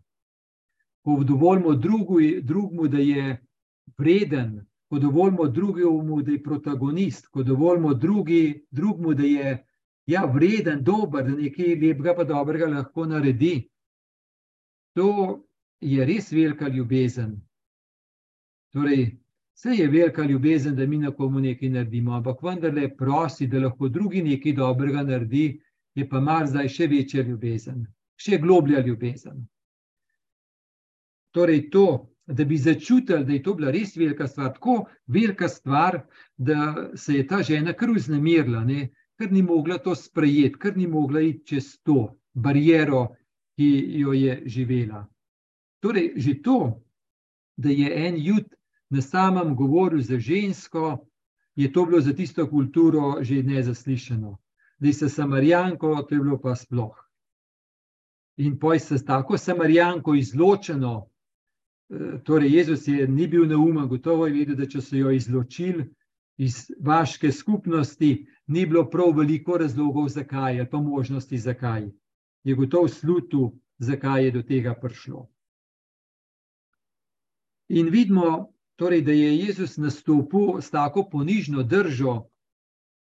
ko 1.04 1.24
dovolimo 1.24 1.74
drugemu, 1.76 2.88
da 2.88 2.98
je 2.98 3.38
vreden, 3.98 4.66
ko 4.90 5.00
dovolimo 5.00 5.48
drugemu, 5.48 6.22
da 6.22 6.32
je 6.32 6.44
protagonist, 6.44 7.28
ko 7.28 7.44
dovolimo 7.44 7.94
drugemu, 7.94 9.14
da 9.14 9.24
je 9.24 9.64
ja, 10.06 10.26
vreden, 10.26 10.84
dober, 10.84 11.24
da 11.24 11.36
nekaj 11.36 11.76
lepega 11.76 12.16
pa 12.16 12.24
dobrega 12.24 12.68
lahko 12.68 13.06
naredi. 13.06 13.70
To 14.96 15.44
je 15.82 16.06
res 16.06 16.32
velika 16.32 16.68
ljubezen. 16.68 17.36
Torej, 18.74 19.18
vse 19.56 19.76
je 19.76 19.88
velika 19.88 20.24
ljubezen, 20.24 20.76
da 20.76 20.86
mi 20.86 20.98
na 20.98 21.12
komu 21.12 21.40
nekaj 21.40 21.70
naredimo, 21.70 22.16
ampak 22.16 22.44
vendarle 22.44 22.96
prosi, 22.98 23.48
da 23.48 23.60
lahko 23.60 23.88
drugi 23.88 24.24
nekaj 24.24 24.54
dobrega 24.54 25.04
naredi, 25.04 25.62
je 25.96 26.10
pa 26.10 26.20
mar 26.20 26.48
zdaj 26.48 26.68
še 26.70 26.88
večja 26.88 27.24
ljubezen 27.24 27.86
še 28.18 28.40
globlja 28.42 28.82
ljubezen. 28.86 29.46
Torej, 31.32 31.68
to, 31.70 31.88
da 32.28 32.46
bi 32.46 32.58
začutili, 32.58 33.26
da 33.26 33.34
je 33.34 33.44
to 33.44 33.54
bila 33.54 33.72
res 33.72 33.96
velika 33.96 34.28
stvar, 34.28 34.54
tako 34.54 34.86
velika 35.08 35.48
stvar, 35.50 36.02
da 36.38 36.90
se 36.96 37.20
je 37.20 37.28
ta 37.28 37.42
žena 37.44 37.74
kar 37.74 37.94
vznemirila, 37.94 38.64
ne? 38.66 38.90
ker 39.18 39.32
ni 39.32 39.42
mogla 39.42 39.78
to 39.82 39.96
sprejeti, 39.96 40.60
ker 40.62 40.76
ni 40.78 40.88
mogla 40.88 41.22
iti 41.26 41.56
čez 41.56 41.78
to 41.86 42.18
barijero, 42.34 43.08
ki 43.58 43.70
jo 44.02 44.14
je 44.14 44.42
živela. 44.46 45.08
Torej, 45.82 46.12
že 46.22 46.36
to, 46.46 46.58
da 47.58 47.70
je 47.70 47.90
en 48.08 48.18
jud 48.22 48.46
na 48.94 49.02
samem 49.02 49.56
govoru 49.56 50.02
za 50.02 50.20
žensko, 50.20 51.08
je 51.56 51.72
to 51.74 51.86
bilo 51.86 52.02
za 52.02 52.14
tisto 52.14 52.46
kulturo 52.50 53.24
že 53.24 53.42
nezaslišano. 53.44 54.38
Da 54.78 54.88
je 54.88 54.94
se 54.94 55.10
samarijanko, 55.10 56.04
to 56.04 56.16
je 56.16 56.22
bilo 56.22 56.38
pa 56.38 56.56
sploh 56.56 57.07
in 58.38 58.60
poj 58.60 58.80
se 58.80 59.06
tako 59.06 59.38
samarijanko 59.38 60.16
izločeno. 60.16 61.10
Eh, 61.90 62.20
torej, 62.24 62.56
Jezus 62.56 62.88
je 62.88 63.08
ni 63.08 63.28
bil 63.28 63.48
neumen, 63.48 63.88
gotovo 63.88 64.28
je 64.28 64.34
vedel, 64.34 64.56
da 64.56 64.66
če 64.66 64.82
so 64.82 64.96
jo 64.96 65.12
izločili 65.12 65.88
iz 66.38 66.72
vaše 66.80 67.32
skupnosti, 67.32 68.28
ni 68.48 68.66
bilo 68.66 68.90
prav 68.90 69.16
veliko 69.18 69.58
razlogov, 69.58 70.10
zakaj 70.10 70.60
ali 70.60 70.70
pa 70.70 70.82
možnosti, 70.82 71.38
zakaj. 71.38 71.90
Je 72.44 72.56
gotovo 72.56 72.88
slutu, 72.88 73.58
zakaj 73.78 74.26
je 74.26 74.32
do 74.32 74.42
tega 74.42 74.76
prišlo. 74.82 75.28
In 77.70 77.90
vidimo, 77.90 78.54
torej, 78.76 79.02
da 79.02 79.12
je 79.12 79.38
Jezus 79.38 79.78
nastopil 79.78 80.62
s 80.62 80.70
tako 80.70 81.10
ponižno 81.10 81.64
držo. 81.64 82.30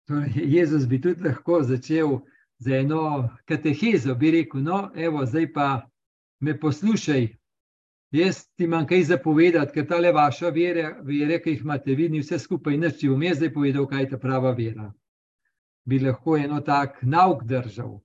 Torej, 0.08 0.34
Jezus 0.36 0.88
bi 0.88 1.02
tudi 1.02 1.24
lahko 1.24 1.62
začel 1.64 2.20
za 2.62 2.76
eno 2.76 3.30
katehezo, 3.46 4.16
bi 4.16 4.32
rekel: 4.32 4.62
No, 4.62 4.92
evo, 4.96 5.26
zdaj 5.26 5.54
pa 5.54 5.90
me 6.40 6.60
poslušaj. 6.60 7.28
Jaz 8.12 8.44
ti 8.56 8.64
imam 8.64 8.86
kaj 8.88 9.04
zapovedati, 9.04 9.72
ker 9.74 9.88
ta 9.88 9.98
le 9.98 10.12
vaša 10.12 10.50
vera, 10.50 10.90
vere, 11.04 11.40
ki 11.42 11.56
jih 11.56 11.62
imate, 11.64 11.96
vidi 11.96 12.20
vse 12.20 12.40
skupaj, 12.40 12.76
nič 12.78 12.98
ti 13.00 13.10
bom 13.10 13.24
jaz 13.24 13.40
zdaj 13.40 13.54
povedal, 13.54 13.88
kaj 13.88 14.04
je 14.04 14.10
ta 14.10 14.20
prava 14.20 14.52
vera. 14.58 14.90
Bi 15.86 16.00
lahko 16.00 16.36
eno 16.38 16.60
tak 16.62 17.00
nauk 17.02 17.46
držal. 17.50 17.96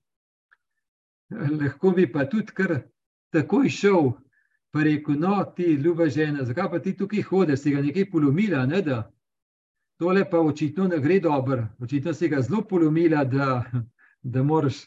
Lahko 1.29 1.91
bi 1.91 2.07
pa 2.11 2.25
tudi 2.25 2.55
kar 2.55 2.73
takoj 3.35 3.69
šel, 3.69 4.09
pa 4.71 4.85
rekel: 4.87 5.19
No, 5.19 5.35
ti 5.55 5.75
ljuba 5.75 6.07
žena, 6.09 6.47
zakaj 6.47 6.71
pa 6.71 6.79
ti 6.79 6.95
tukaj 6.97 7.21
hodiš, 7.29 7.59
si 7.59 7.75
ga 7.75 7.83
nekaj 7.83 8.09
polomila, 8.09 8.65
ne 8.65 8.81
da. 8.81 9.03
Tole 9.99 10.25
pa 10.29 10.39
očitno 10.39 10.87
ne 10.87 10.97
gre 11.03 11.19
dobro, 11.19 11.67
očitno 11.79 12.13
si 12.13 12.29
ga 12.29 12.41
zelo 12.41 12.63
polomila, 12.63 13.23
da 13.25 13.61
da 14.27 14.43
moraš, 14.43 14.83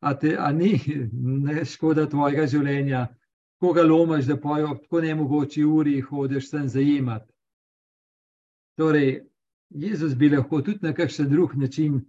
a, 0.00 0.14
te, 0.18 0.36
a 0.38 0.52
ni 0.52 0.78
ne 1.12 1.64
škoda 1.64 2.06
tvojega 2.08 2.46
življenja, 2.46 3.06
ko 3.60 3.72
ga 3.74 3.82
lomaš, 3.82 4.26
da 4.30 4.36
pojo 4.40 4.74
tako 4.82 5.00
ne 5.02 5.14
mogoče 5.18 5.64
uri 5.66 6.00
hodiš 6.00 6.50
sem 6.50 6.68
zajemati. 6.68 7.32
Torej, 8.78 9.24
Jezus 9.70 10.14
bi 10.14 10.30
lahko 10.30 10.62
tudi 10.62 10.86
na 10.86 10.94
kakšen 10.94 11.28
drug 11.28 11.56
način 11.58 12.00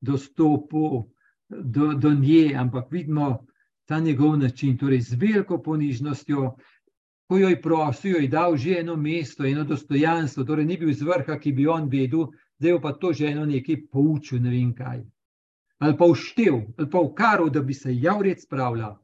dostopil 0.00 1.08
do, 1.48 1.94
do 1.94 2.12
nje, 2.14 2.54
ampak 2.54 2.92
vidimo 2.92 3.46
ta 3.88 3.98
njegov 4.00 4.36
način, 4.38 4.76
torej 4.78 5.00
z 5.00 5.16
veliko 5.16 5.62
ponižnostjo, 5.62 6.52
ko 7.28 7.38
jo 7.38 7.48
je 7.48 7.60
prosil, 7.62 8.10
jo 8.10 8.20
je 8.20 8.28
dal 8.28 8.56
že 8.56 8.76
eno 8.80 8.96
mesto, 8.96 9.44
eno 9.44 9.64
dostojanstvo, 9.64 10.44
torej 10.44 10.64
ni 10.64 10.76
bil 10.76 10.92
z 10.92 11.08
vrha, 11.08 11.38
ki 11.40 11.52
bi 11.52 11.66
on 11.66 11.88
vedel, 11.88 12.28
zdaj 12.60 12.80
pa 12.82 12.92
to 12.92 13.12
ženo 13.12 13.46
nekaj 13.46 13.86
poučil, 13.92 14.42
ne 14.42 14.50
vem 14.50 14.74
kaj. 14.74 15.02
Ali 15.78 15.96
pa 15.96 16.04
vštev, 16.14 16.54
ali 16.78 16.90
pa 16.90 17.00
v 17.00 17.14
karu, 17.14 17.50
da 17.50 17.62
bi 17.62 17.74
se 17.74 17.94
javret 17.94 18.42
spravila. 18.42 18.96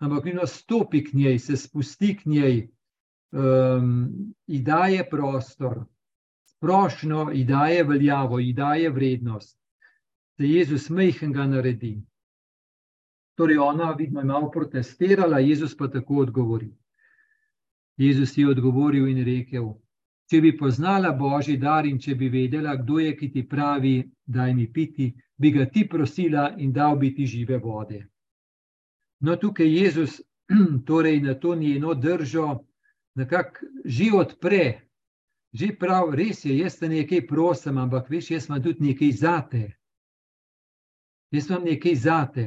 Ampak 0.00 0.24
vino 0.24 0.46
stopi 0.46 1.04
k 1.04 1.12
njej, 1.12 1.38
se 1.38 1.56
spusti 1.56 2.16
k 2.16 2.26
njej, 2.26 2.68
um, 3.32 4.34
ji 4.46 4.62
daje 4.62 5.04
prostor, 5.10 5.84
prošno, 6.60 7.30
ji 7.34 7.44
daje 7.44 7.84
veljavo, 7.84 8.38
ji 8.38 8.52
daje 8.52 8.90
vrednost, 8.90 9.58
da 10.38 10.44
Jezus 10.44 10.88
mehkega 10.90 11.46
naredi. 11.46 12.00
Torej, 13.36 13.58
ona, 13.58 13.92
vidno, 13.92 14.20
je 14.20 14.24
malo 14.24 14.50
protestirala, 14.50 15.38
Jezus 15.38 15.76
pa 15.76 15.88
tako 15.88 16.24
odgovori. 16.24 16.72
Jezus 17.96 18.38
je 18.38 18.48
odgovoril 18.48 19.08
in 19.08 19.24
rekel: 19.24 19.74
Če 20.30 20.38
bi 20.40 20.52
poznala 20.54 21.10
Božji 21.18 21.56
dar 21.58 21.86
in 21.86 21.98
če 21.98 22.14
bi 22.14 22.28
vedela, 22.30 22.76
kdo 22.78 23.00
je, 23.02 23.16
ki 23.18 23.28
ti 23.34 23.42
pravi, 23.48 23.96
daj 24.26 24.54
mi 24.54 24.68
piti, 24.70 25.08
bi 25.34 25.50
ga 25.50 25.66
ti 25.66 25.88
prosila 25.88 26.52
in 26.58 26.70
dal 26.72 26.94
bi 26.96 27.10
ti 27.14 27.26
žive 27.26 27.58
vode. 27.58 28.04
No, 29.26 29.34
tukaj 29.36 29.66
Jezus 29.66 30.20
torej 30.88 31.20
na 31.20 31.34
to 31.34 31.54
njeno 31.54 31.94
držo 31.94 32.60
nekako 33.14 33.66
že 33.84 34.12
odpre, 34.14 34.86
že 35.52 35.74
prav, 35.78 36.14
res 36.14 36.44
je, 36.44 36.54
jaz 36.58 36.78
te 36.78 36.88
nekaj 36.88 37.26
prosim, 37.26 37.78
ampak 37.78 38.10
veš, 38.10 38.30
jaz 38.30 38.46
imam 38.48 38.62
tudi 38.62 38.86
nekaj 38.86 39.12
zate. 39.12 39.62
Jaz 41.34 41.50
imam 41.50 41.64
nekaj 41.66 41.94
zate. 41.94 42.46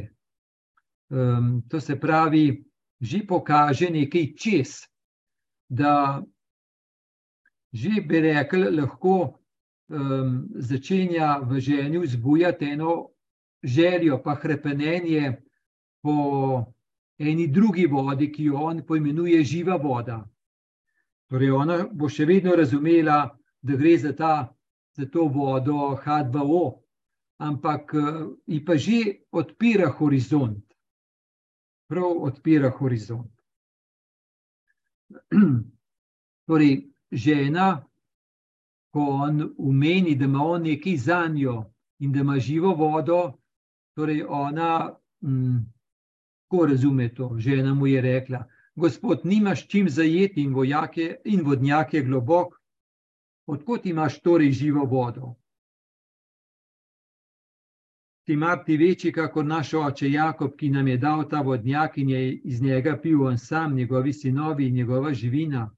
Um, 1.12 1.64
to 1.70 1.82
se 1.84 2.00
pravi, 2.00 2.64
že 3.02 3.26
pokaže 3.28 3.90
nekaj 3.92 4.30
čez, 4.40 4.88
da 5.70 6.24
že 7.74 8.02
bi 8.08 8.20
rekel, 8.22 8.70
lahko 8.76 9.40
um, 9.90 10.50
začenja 10.56 11.40
v 11.42 11.60
ženi 11.60 11.98
vzbujati 11.98 12.66
eno 12.66 13.10
željo, 13.64 14.22
pa 14.24 14.40
krepenje 14.40 15.42
po 16.02 16.74
eni 17.18 17.48
drugi 17.48 17.88
vodi, 17.88 18.32
ki 18.32 18.44
jo 18.44 18.58
on 18.58 18.86
poimenuje 18.86 19.44
živa 19.44 19.76
voda. 19.76 20.22
Torej, 21.30 21.52
ona 21.52 21.88
bo 21.92 22.10
še 22.10 22.26
vedno 22.30 22.56
razumela, 22.56 23.38
da 23.64 23.76
gre 23.80 23.98
za, 23.98 24.14
ta, 24.14 24.54
za 24.98 25.06
to 25.10 25.28
vodo 25.32 25.96
H2O, 26.04 26.64
ampak 27.42 27.94
ji 28.46 28.60
pa 28.66 28.78
že 28.78 29.26
odpira 29.32 29.90
horizont. 29.90 30.64
Prav 31.88 32.22
odpira 32.28 32.70
horizont. 32.70 33.32
Torej, 36.48 36.93
žena, 37.14 37.84
ko 38.94 39.00
on 39.00 39.54
umeni, 39.58 40.16
da 40.16 40.26
ima 40.26 40.44
on 40.44 40.62
nekaj 40.62 40.98
za 40.98 41.28
njo 41.28 41.64
in 42.00 42.12
da 42.12 42.20
ima 42.20 42.40
živo 42.40 42.74
vodo, 42.76 43.34
torej 43.96 44.24
ona, 44.30 44.96
hm, 45.22 45.58
ko 46.48 46.66
razume 46.66 47.14
to, 47.14 47.36
žena 47.40 47.74
mu 47.74 47.88
je 47.88 48.02
rekla: 48.02 48.44
Gospod, 48.76 49.22
nimaš 49.24 49.68
čim 49.68 49.90
zajeti 49.90 50.42
in, 50.42 50.54
vojake, 50.54 51.16
in 51.26 51.42
vodnjak 51.46 51.94
je 51.94 52.04
globok, 52.04 52.60
odkot 53.46 53.86
imaš 53.86 54.20
torej 54.22 54.52
živo 54.52 54.86
vodo? 54.86 55.36
Ti 58.24 58.36
mar 58.36 58.64
ti 58.66 58.78
večji, 58.78 59.12
kot 59.12 59.46
naš 59.46 59.74
oče 59.74 60.12
Jakob, 60.12 60.56
ki 60.56 60.70
nam 60.70 60.88
je 60.88 60.98
dal 60.98 61.30
ta 61.30 61.42
vodnjak 61.42 61.98
in 61.98 62.10
je 62.10 62.36
iz 62.36 62.62
njega 62.62 62.98
pil 63.02 63.24
on 63.28 63.38
sam, 63.38 63.76
njegovi 63.76 64.14
sinovi 64.14 64.68
in 64.68 64.76
njegova 64.76 65.14
živina. 65.14 65.70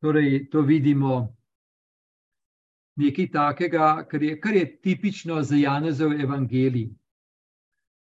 Torej, 0.00 0.48
to 0.50 0.62
vidimo 0.62 1.34
nekaj 2.96 3.30
takega, 3.30 4.06
kar 4.10 4.22
je, 4.22 4.40
kar 4.40 4.56
je 4.56 4.66
tipično 4.80 5.42
za 5.42 5.56
Janezov 5.56 6.12
evangelij 6.12 6.88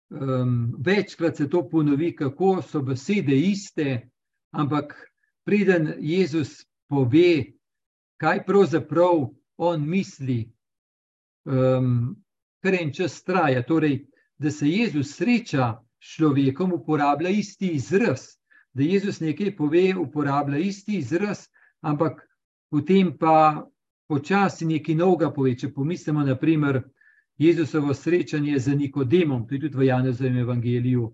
um, 0.09 0.75
večkrat 0.79 1.37
se 1.37 1.49
to 1.49 1.69
ponovi, 1.69 2.15
kako 2.15 2.61
so 2.61 2.81
besede 2.81 3.35
iste, 3.35 4.09
ampak 4.51 5.11
preden 5.45 5.93
Jezus 5.99 6.65
pove, 6.87 7.43
kaj 8.17 8.45
pravzaprav 8.45 9.27
on 9.57 9.89
misli, 9.89 10.51
um, 11.45 12.15
kar 12.63 12.73
en 12.81 12.93
čas 12.93 13.23
traja. 13.23 13.63
Torej, 13.63 14.05
da 14.37 14.51
se 14.51 14.69
Jezus 14.69 15.15
sreča 15.15 15.73
s 15.99 16.15
človekom, 16.15 16.73
uporablja 16.73 17.29
isti 17.29 17.67
izraz. 17.75 18.37
Da 18.73 18.83
Jezus 18.83 19.19
nekaj 19.19 19.55
pove, 19.57 19.95
uporablja 19.97 20.57
isti 20.57 20.97
izraz, 20.97 21.47
ampak 21.81 22.21
potem 22.69 23.17
pa 23.17 23.67
počasi 24.07 24.65
nekaj 24.65 24.95
novega 24.95 25.31
pove. 25.33 25.55
Če 25.55 25.73
pomislimo, 25.73 26.23
naprimer, 26.23 26.81
Jezusovo 27.37 27.93
srečanje 27.93 28.59
z 28.59 28.75
Nikodemom, 28.75 29.45
je 29.51 29.59
tudi 29.59 29.77
v 29.77 29.85
Janezovem 29.91 30.37
evangeliju, 30.37 31.13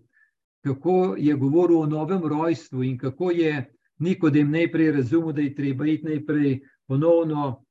kako 0.63 1.15
je 1.19 1.36
govoril 1.36 1.82
o 1.82 1.86
novem 1.86 2.23
rojstvu 2.23 2.84
in 2.84 2.97
kako 2.97 3.32
je 3.32 3.73
Nikodem 3.99 4.52
najprej 4.52 4.91
razumel, 4.91 5.34
da 5.34 5.41
je 5.41 5.56
treba 5.56 5.88
iti 5.88 6.06
najprej 6.06 6.62
ponovno, 6.88 7.65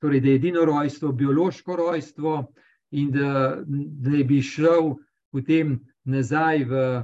torej 0.00 0.20
da 0.20 0.28
je 0.28 0.34
edino 0.34 0.64
rojstvo 0.64 1.12
biološko 1.12 1.76
rojstvo 1.76 2.52
in 2.90 3.10
da, 3.10 3.62
da 3.66 4.24
bi 4.24 4.40
šel 4.42 4.94
potem 5.32 5.80
nazaj 6.04 6.64
v, 6.64 7.02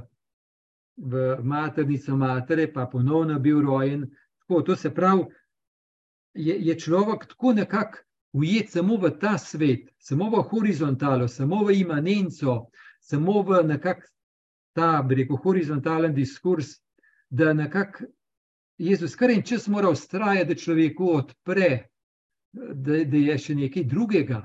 v 0.96 1.36
maternico 1.42 2.16
matere, 2.16 2.72
pa 2.72 2.86
ponovno 2.86 3.38
bil 3.38 3.60
rojen. 3.60 4.06
Tako, 4.50 4.62
to 4.62 4.76
se 4.76 4.90
pravi, 4.94 5.24
je, 6.34 6.56
je 6.60 6.78
človek 6.78 7.26
tako 7.26 7.52
nekako 7.52 7.98
ujet 8.32 8.70
samo 8.70 8.96
v 8.96 9.10
ta 9.20 9.38
svet, 9.38 9.92
samo 9.98 10.26
v 10.30 10.42
horizontalo, 10.42 11.28
samo 11.28 11.64
v 11.64 11.76
imanenco, 11.80 12.66
samo 13.00 13.42
v 13.42 13.62
nekakšen 13.62 14.10
ta, 14.74 15.02
bi 15.02 15.14
rekel, 15.14 15.36
horizontalen 15.36 16.14
diskurs, 16.14 16.80
da 17.30 17.52
nekako 17.52 18.10
Jezus 18.78 19.14
kar 19.14 19.30
en 19.30 19.42
čas 19.46 19.68
mora 19.68 19.88
ustrajati, 19.88 20.48
da 20.48 20.58
človeku 20.58 21.14
odpre, 21.14 21.70
da, 22.52 23.04
da 23.04 23.16
je 23.16 23.38
še 23.38 23.54
nekaj 23.54 23.84
drugega. 23.86 24.42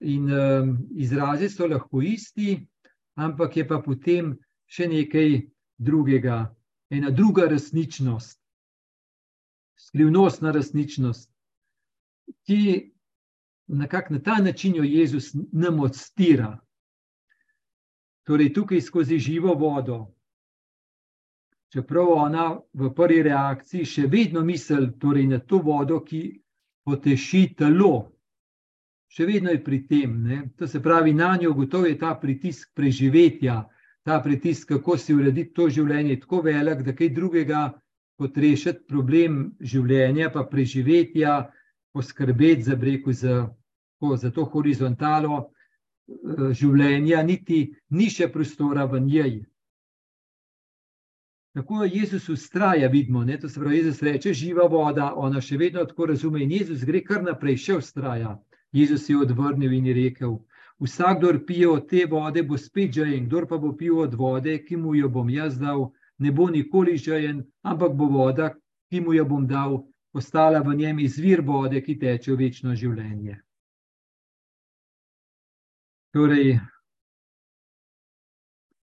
In 0.00 0.30
um, 0.34 0.78
izrazi 0.98 1.48
so 1.48 1.66
lahko 1.70 2.02
isti, 2.02 2.58
ampak 3.14 3.56
je 3.56 3.68
pa 3.68 3.78
potem 3.78 4.34
še 4.66 4.88
nekaj 4.90 5.44
drugega, 5.78 6.48
ena 6.90 7.10
druga 7.10 7.46
resničnost, 7.46 8.40
skrivnostna 9.78 10.50
resničnost 10.50 11.30
ki 12.46 12.90
nekako 13.66 14.14
na 14.14 14.20
ta 14.20 14.34
način 14.34 14.76
jo 14.76 14.82
Jezus 14.82 15.34
nam 15.52 15.80
odstira. 15.80 16.58
Torej, 18.26 18.52
tukaj 18.52 18.80
skozi 18.80 19.18
živo 19.18 19.54
vodo. 19.54 20.14
Čeprav 21.72 22.08
ona 22.08 22.60
v 22.72 22.90
prvi 22.94 23.22
reakciji 23.22 23.84
še 23.84 24.06
vedno 24.06 24.42
misli 24.44 24.90
torej 24.98 25.26
na 25.26 25.38
to 25.38 25.58
vodo, 25.58 26.00
ki 26.00 26.40
poteši 26.84 27.54
telo, 27.58 28.10
še 29.08 29.26
vedno 29.26 29.50
je 29.50 29.62
pri 29.64 29.86
tem. 29.86 30.16
Ne? 30.22 30.40
To 30.58 30.66
se 30.66 30.82
pravi, 30.82 31.14
na 31.14 31.36
njo 31.36 31.52
gotovo 31.54 31.86
je 31.86 31.98
ta 31.98 32.14
pritisk 32.14 32.72
preživetja, 32.74 33.62
ta 34.04 34.20
pritisk, 34.22 34.68
kako 34.68 34.96
si 34.96 35.14
urediti 35.14 35.52
to 35.54 35.68
življenje, 35.68 36.20
tako 36.20 36.42
velik, 36.46 36.84
da 36.86 36.94
kaj 36.96 37.12
drugega 37.14 37.62
kot 38.20 38.36
rešiti 38.36 38.84
problem 38.88 39.54
življenja, 39.60 40.30
pa 40.32 40.44
preživetja, 40.48 41.50
poskrbeti 41.92 42.68
za, 42.68 42.76
breku, 42.76 43.12
za, 43.12 43.46
za 44.22 44.30
to 44.30 44.44
horizontalo 44.44 45.38
eh, 45.40 46.50
življenja, 46.56 47.22
niti 47.24 47.62
ni 47.90 48.10
še 48.12 48.28
prostora 48.32 48.86
v 48.86 49.00
njej. 49.06 49.38
Tako 51.56 51.84
Jezus 51.84 52.28
ustraja, 52.28 52.88
vidimo, 52.88 53.24
ne? 53.24 53.38
to 53.40 53.48
se 53.48 53.58
pravi, 53.60 53.80
Jezus 53.80 54.02
reče, 54.06 54.32
živa 54.32 54.68
voda, 54.70 55.10
ona 55.16 55.40
še 55.42 55.58
vedno 55.58 55.82
tako 55.84 56.12
razume 56.12 56.44
in 56.44 56.52
Jezus 56.54 56.84
gre 56.86 57.00
kar 57.02 57.24
naprej, 57.26 57.56
še 57.58 57.80
ustraja. 57.80 58.36
Jezus 58.72 59.08
je 59.10 59.16
odvrnil 59.18 59.72
in 59.74 59.88
je 59.90 59.96
rekel: 59.96 60.36
Vsak, 60.80 61.18
kdo 61.18 61.46
pije 61.46 61.68
od 61.68 61.88
te 61.88 62.06
vode, 62.10 62.42
bo 62.42 62.58
spet 62.58 62.92
žejen, 62.92 63.26
kdo 63.26 63.46
pa 63.46 63.58
bo 63.58 63.74
pil 63.76 63.98
od 64.00 64.14
vode, 64.14 64.58
ki 64.64 64.76
mu 64.76 64.94
jo 64.94 65.08
bom 65.08 65.28
jaz 65.30 65.58
dal, 65.58 65.90
ne 66.18 66.32
bo 66.32 66.48
nikoli 66.48 66.96
žejen, 66.96 67.44
ampak 67.62 67.92
bo 67.92 68.08
voda, 68.08 68.54
ki 68.88 69.00
mu 69.00 69.12
jo 69.12 69.24
bom 69.24 69.46
dal, 69.46 69.82
postala 70.12 70.62
v 70.64 70.74
njem 70.74 70.98
izvir 70.98 71.44
vode, 71.44 71.82
ki 71.84 71.98
teče 71.98 72.32
v 72.32 72.36
večno 72.36 72.74
življenje. 72.74 73.36
Torej, 76.16 76.58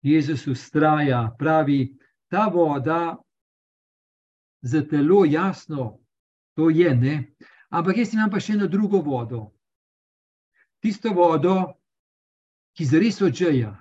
Jezus 0.03 0.47
ustraja, 0.47 1.35
pravi, 1.39 1.97
ta 2.29 2.49
voda 2.49 3.17
za 4.63 4.81
telo 4.89 5.25
jasno, 5.25 6.01
to 6.57 6.71
je 6.71 6.95
ne, 6.97 7.15
ampak 7.71 8.01
jaz 8.01 8.15
imam 8.15 8.33
pa 8.33 8.41
še 8.41 8.57
eno 8.57 8.69
drugo 8.73 9.01
vodo. 9.05 9.51
Tisto 10.85 11.15
vodo, 11.17 11.55
ki 12.77 12.85
zares 12.85 13.23
odžeja. 13.25 13.73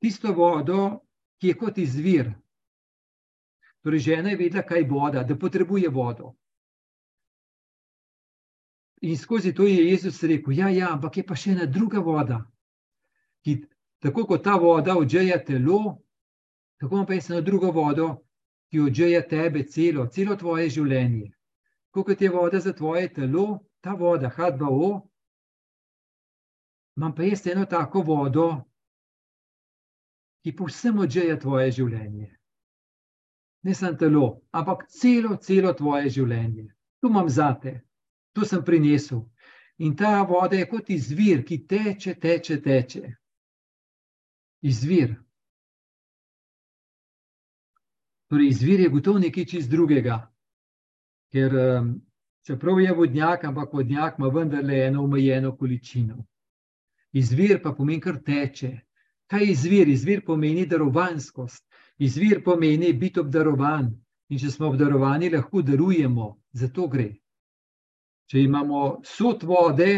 Tisto 0.00 0.32
vodo, 0.32 1.04
ki 1.36 1.52
je 1.52 1.58
kot 1.60 1.78
izvir, 1.78 2.32
Torej, 3.84 4.00
žena 4.00 4.30
je 4.32 4.36
vedela, 4.36 4.62
kaj 4.64 4.78
je 4.80 4.88
voda, 4.88 5.22
da 5.22 5.36
potrebuje 5.36 5.88
vodo. 5.88 6.34
in 9.04 9.18
skozi 9.18 9.54
to 9.54 9.66
je 9.66 9.90
Jezus 9.90 10.22
rekel: 10.22 10.52
Ja, 10.52 10.68
ja, 10.68 10.92
ampak 10.92 11.16
je 11.16 11.26
pa 11.26 11.36
še 11.36 11.50
ena 11.50 11.66
druga 11.66 12.00
voda, 12.00 12.38
ki 13.44 13.58
tako 14.00 14.24
kot 14.26 14.44
ta 14.44 14.56
voda 14.56 14.96
odžeja 14.96 15.44
telo, 15.44 15.98
tako 16.80 17.04
pa 17.06 17.14
ena 17.14 17.40
druga 17.40 17.70
voda, 17.70 18.16
ki 18.70 18.80
odžeja 18.80 19.20
tebe, 19.28 19.66
celo, 19.68 20.06
celo 20.06 20.36
tvoje 20.36 20.70
življenje. 20.70 21.34
Kot 21.90 22.20
je 22.20 22.30
voda 22.30 22.60
za 22.60 22.72
tvoje 22.72 23.12
telo, 23.12 23.60
ta 23.80 23.92
voda, 23.94 24.30
H2O, 24.30 25.02
imam 26.96 27.14
pa 27.14 27.22
jaz 27.22 27.46
eno 27.46 27.66
tako 27.66 28.02
vodo, 28.02 28.48
ki 30.44 30.52
povsem 30.56 30.98
odžeja 30.98 31.38
tvoje 31.40 31.70
življenje. 31.72 32.28
Ne 33.64 33.74
samo 33.74 33.96
telo, 33.96 34.26
ampak 34.52 34.84
celo, 34.92 35.36
celo 35.40 35.72
tvoje 35.72 36.10
življenje. 36.18 36.66
Tu 37.00 37.08
imam 37.08 37.28
zate, 37.28 37.78
tu 38.36 38.44
sem 38.44 38.64
prinesel. 38.64 39.24
In 39.78 39.96
ta 39.96 40.22
voda 40.28 40.56
je 40.56 40.66
kot 40.70 40.90
izvir, 40.90 41.42
ki 41.48 41.64
teče, 41.66 42.14
teče, 42.20 42.60
teče. 42.62 43.14
Izvir. 44.62 45.16
Torej, 48.30 48.48
izvir 48.52 48.84
je 48.84 48.92
gotovo 48.92 49.18
nekaj 49.18 49.48
čist 49.50 49.70
drugega. 49.72 50.20
Ker 51.32 51.56
um, 51.58 51.90
čeprav 52.46 52.80
je 52.80 52.94
vodnjak, 52.94 53.44
ampak 53.44 53.72
vodnjak 53.72 54.18
ima 54.18 54.28
vendarle 54.28 54.84
eno 54.86 55.02
omejeno 55.04 55.56
količino. 55.56 56.20
Izvir 57.14 57.60
pa 57.62 57.72
pomeni, 57.72 58.00
kar 58.02 58.18
teče. 58.26 58.72
Kaj 59.30 59.44
je 59.44 59.50
izvir? 59.52 59.88
Izvir 59.88 60.24
pomeni 60.26 60.66
darovanskost, 60.66 61.64
izvir 61.98 62.42
pomeni 62.44 62.92
biti 62.92 63.20
obdarovan. 63.20 63.92
In 64.32 64.40
če 64.40 64.50
smo 64.50 64.70
obdarovani, 64.72 65.28
lahko 65.30 65.62
darujemo, 65.62 66.30
za 66.52 66.68
to 66.72 66.88
gre. 66.88 67.10
Če 68.30 68.40
imamo 68.40 69.02
sod 69.04 69.44
vode, 69.44 69.90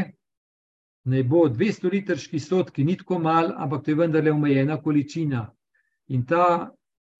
naj 1.07 1.23
bo 1.31 1.45
200 1.49 1.93
litrski 1.93 2.41
sod, 2.43 2.73
ki 2.75 2.85
ni 2.85 2.97
tako 2.99 3.21
mal, 3.23 3.53
ampak 3.55 3.85
to 3.85 3.93
je 3.93 4.01
vendarle 4.01 4.33
omejena 4.35 4.81
količina. 4.83 5.45
In 6.11 6.25
ta, 6.27 6.73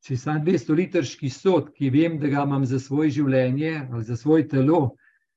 če 0.03 0.19
sem 0.19 0.43
200 0.45 0.77
litrski 0.81 1.31
sod, 1.31 1.71
ki 1.77 1.93
vem, 1.95 2.19
da 2.19 2.29
ga 2.33 2.43
imam 2.43 2.67
za 2.67 2.83
svoje 2.83 3.15
življenje 3.21 3.87
ali 3.87 4.03
za 4.05 4.17
svoje 4.19 4.49
telo, 4.51 4.97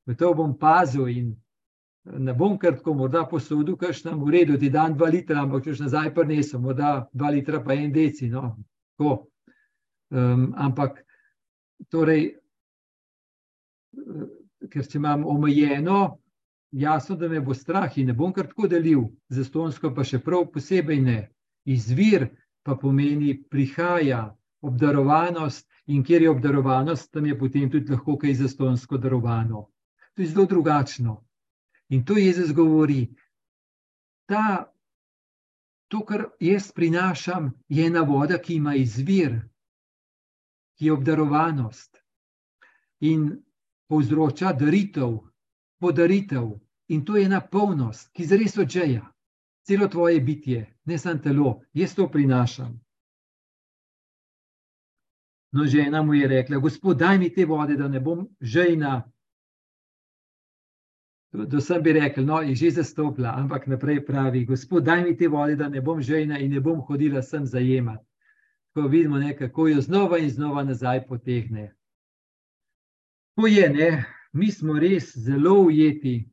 v 0.09 0.17
to 0.17 0.33
bom 0.33 0.57
pazil 0.57 1.07
in 1.07 1.35
ne 2.17 2.33
bom 2.33 2.57
kar 2.57 2.77
tako, 2.77 2.93
morda 2.93 3.25
posodil, 3.29 3.77
kakšno 3.77 4.15
v 4.23 4.31
redu, 4.33 4.57
ti 4.59 4.69
dan 4.69 4.95
dva 4.97 5.09
litra, 5.09 5.43
ampak 5.43 5.65
če 5.65 5.75
nazaj 5.83 6.13
prinesem, 6.15 6.61
morda 6.61 7.07
dva 7.13 7.29
litra, 7.33 7.61
pa 7.63 7.75
en 7.77 7.91
deci. 7.93 8.29
No. 8.29 8.55
Um, 10.09 10.49
ampak, 10.57 11.03
torej, 11.93 12.33
ker 14.69 14.87
če 14.87 14.97
imam 14.97 15.25
omejeno, 15.27 16.17
jasno, 16.71 17.15
da 17.15 17.29
me 17.29 17.41
bo 17.41 17.53
strah 17.53 17.93
in 17.97 18.09
ne 18.11 18.17
bom 18.17 18.33
kar 18.33 18.49
tako 18.49 18.67
delil, 18.67 19.07
za 19.29 19.45
stonsko 19.45 19.93
pa 19.95 20.03
še 20.03 20.21
prav 20.23 20.49
posebej 20.53 21.01
ne. 21.05 21.19
Izvir 21.69 22.29
pa 22.65 22.75
pomeni 22.75 23.35
prihaja, 23.49 24.29
obdarovanost 24.61 25.67
in 25.87 26.03
kjer 26.03 26.25
je 26.25 26.29
obdarovanost, 26.29 27.11
tam 27.13 27.25
je 27.25 27.37
potem 27.39 27.69
tudi 27.71 27.93
lahko 27.93 28.17
kaj 28.19 28.33
za 28.41 28.49
stonsko 28.51 28.97
darovano. 28.97 29.69
To 30.15 30.21
je 30.21 30.27
zelo 30.27 30.45
drugačno. 30.45 31.21
In 31.89 32.05
to 32.05 32.17
Jezus 32.17 32.53
govori. 32.53 33.07
Ta, 34.29 34.73
to, 35.87 36.05
kar 36.05 36.25
jaz 36.39 36.71
prinašam, 36.71 37.51
je 37.67 37.85
ena 37.85 38.01
voda, 38.01 38.37
ki 38.37 38.55
ima 38.55 38.75
izvir, 38.75 39.39
ki 40.77 40.85
je 40.85 40.93
obdarovanost 40.93 41.97
in 42.99 43.29
povzroča 43.89 44.53
daritev, 44.53 45.17
podaritev. 45.79 46.51
In 46.89 47.05
to 47.05 47.17
je 47.17 47.25
ena 47.25 47.41
polnost, 47.41 48.09
ki 48.13 48.25
zares 48.25 48.57
odžeja 48.57 49.05
celo 49.69 49.87
tvoje 49.87 50.21
bitje, 50.21 50.77
ne 50.85 50.97
samo 50.97 51.19
telo, 51.21 51.61
jaz 51.73 51.95
to 51.95 52.07
prinašam. 52.11 52.79
No, 55.51 55.65
žena 55.65 56.01
mu 56.03 56.13
je 56.13 56.27
rekla: 56.27 56.57
Gospod, 56.57 56.97
daj 56.97 57.17
mi 57.17 57.33
te 57.33 57.45
vode, 57.45 57.75
da 57.77 57.87
ne 57.87 57.99
bom 57.99 58.27
žejna, 58.41 59.11
Da 61.31 61.61
sem 61.61 61.83
bi 61.83 61.93
rekel, 61.93 62.25
no, 62.25 62.41
je 62.41 62.55
že 62.55 62.71
zastopila, 62.71 63.33
ampak 63.37 63.67
naprej 63.67 64.05
pravi, 64.05 64.45
gospod, 64.45 64.83
daj 64.83 65.03
mi 65.03 65.17
te 65.17 65.27
vode, 65.27 65.55
da 65.55 65.69
ne 65.69 65.81
bom 65.81 66.01
žejna 66.01 66.39
in 66.39 66.51
ne 66.51 66.59
bom 66.59 66.81
hodila 66.81 67.21
sem 67.21 67.45
zajemati. 67.45 68.05
Ko 68.73 68.87
vidimo, 68.87 69.19
ne, 69.19 69.35
kako 69.37 69.67
jo 69.67 69.81
znova 69.81 70.17
in 70.17 70.29
znova 70.29 70.63
nazaj 70.63 71.05
potegne. 71.07 71.73
To 73.35 73.47
je, 73.47 73.69
ne, 73.69 74.05
mi 74.33 74.51
smo 74.51 74.79
res 74.79 75.13
zelo 75.17 75.53
ujeti. 75.61 76.29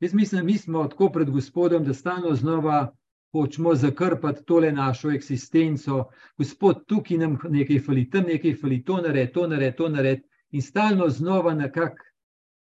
Jaz 0.00 0.14
mislim, 0.14 0.46
mi 0.46 0.58
smo 0.58 0.88
tako 0.88 1.08
pred 1.12 1.30
gospodom, 1.30 1.84
da 1.84 1.94
stalno 1.94 2.34
znova 2.34 2.94
hočemo 3.32 3.74
zakrpati 3.74 4.44
tole 4.44 4.72
našo 4.72 5.10
eksistenco. 5.10 6.04
Gospod, 6.38 6.84
tukaj 6.86 7.16
nam 7.16 7.38
nekaj 7.48 7.78
fali, 7.80 8.10
tam 8.10 8.24
nekaj 8.28 8.54
fali, 8.60 8.84
to 8.84 9.00
nared, 9.00 9.32
to 9.32 9.46
nared, 9.46 9.76
to 9.76 9.88
nared. 9.88 10.20
In 10.50 10.62
stalno 10.62 11.08
znova 11.08 11.54
nekako 11.54 12.11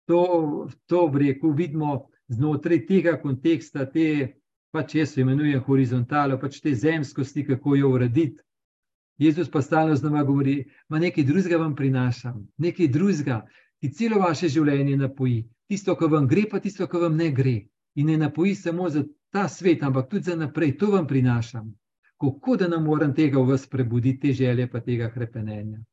to, 0.09 0.67
to 0.89 1.11
rekel, 1.13 1.53
vidimo 1.53 2.07
znotraj 2.33 2.85
tega 2.87 3.13
konteksta, 3.21 3.85
te, 3.85 4.33
pač 4.73 4.95
jaz 4.97 5.13
imenujem 5.21 5.61
horizontalo, 5.67 6.39
pač 6.41 6.57
te 6.63 6.73
zemskosti, 6.73 7.45
kako 7.45 7.75
jo 7.77 7.91
urediti. 7.93 8.41
Jezus 9.21 9.51
pa 9.51 9.61
stalno 9.61 9.95
z 9.95 10.07
nami 10.07 10.23
govori, 10.25 10.55
da 10.89 10.99
nekaj 10.99 11.27
drugega 11.27 11.59
vam 11.61 11.75
prinašam, 11.75 12.39
nekaj 12.57 12.87
drugega, 12.87 13.41
ki 13.81 13.91
celo 13.93 14.21
vaše 14.23 14.49
življenje 14.49 14.95
napoji. 14.97 15.43
Tisto, 15.69 15.93
kar 15.99 16.09
vam 16.09 16.25
gre, 16.27 16.47
pa 16.49 16.61
tisto, 16.63 16.87
kar 16.89 17.05
vam 17.05 17.19
ne 17.19 17.29
gre. 17.35 17.59
In 17.99 18.09
ne 18.09 18.17
napoji 18.17 18.55
samo 18.55 18.89
za 18.89 19.03
ta 19.29 19.45
svet, 19.47 19.83
ampak 19.83 20.09
tudi 20.09 20.31
za 20.31 20.39
naprej, 20.39 20.77
to 20.79 20.89
vam 20.95 21.05
prinašam. 21.07 21.69
Kako 22.17 22.57
da 22.57 22.67
nam 22.71 22.87
moram 22.89 23.13
tega 23.13 23.37
v 23.37 23.53
vas 23.53 23.67
prebuditi, 23.69 24.19
te 24.23 24.33
želje, 24.41 24.69
pa 24.71 24.81
tega 24.81 25.11
krepenenja. 25.13 25.83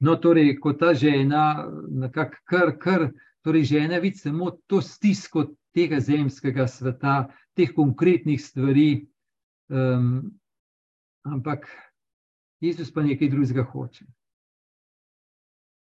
No, 0.00 0.14
torej, 0.16 0.54
ko 0.62 0.72
ta 0.78 0.92
žena, 0.94 1.66
nekako 1.90 2.36
kar, 2.46 2.72
kar, 2.78 3.08
torej, 3.42 3.64
žena 3.74 3.98
vidi 3.98 4.18
samo 4.18 4.50
to 4.66 4.80
stisko 4.82 5.48
tega 5.74 6.00
zemskega 6.00 6.68
sveta, 6.70 7.28
teh 7.58 7.72
konkretnih 7.74 8.38
stvari, 8.42 9.06
um, 9.68 10.30
ampak 11.26 11.66
Jezus 12.60 12.92
pa 12.94 13.02
nekaj 13.02 13.28
drugega 13.28 13.64
hoče. 13.66 14.06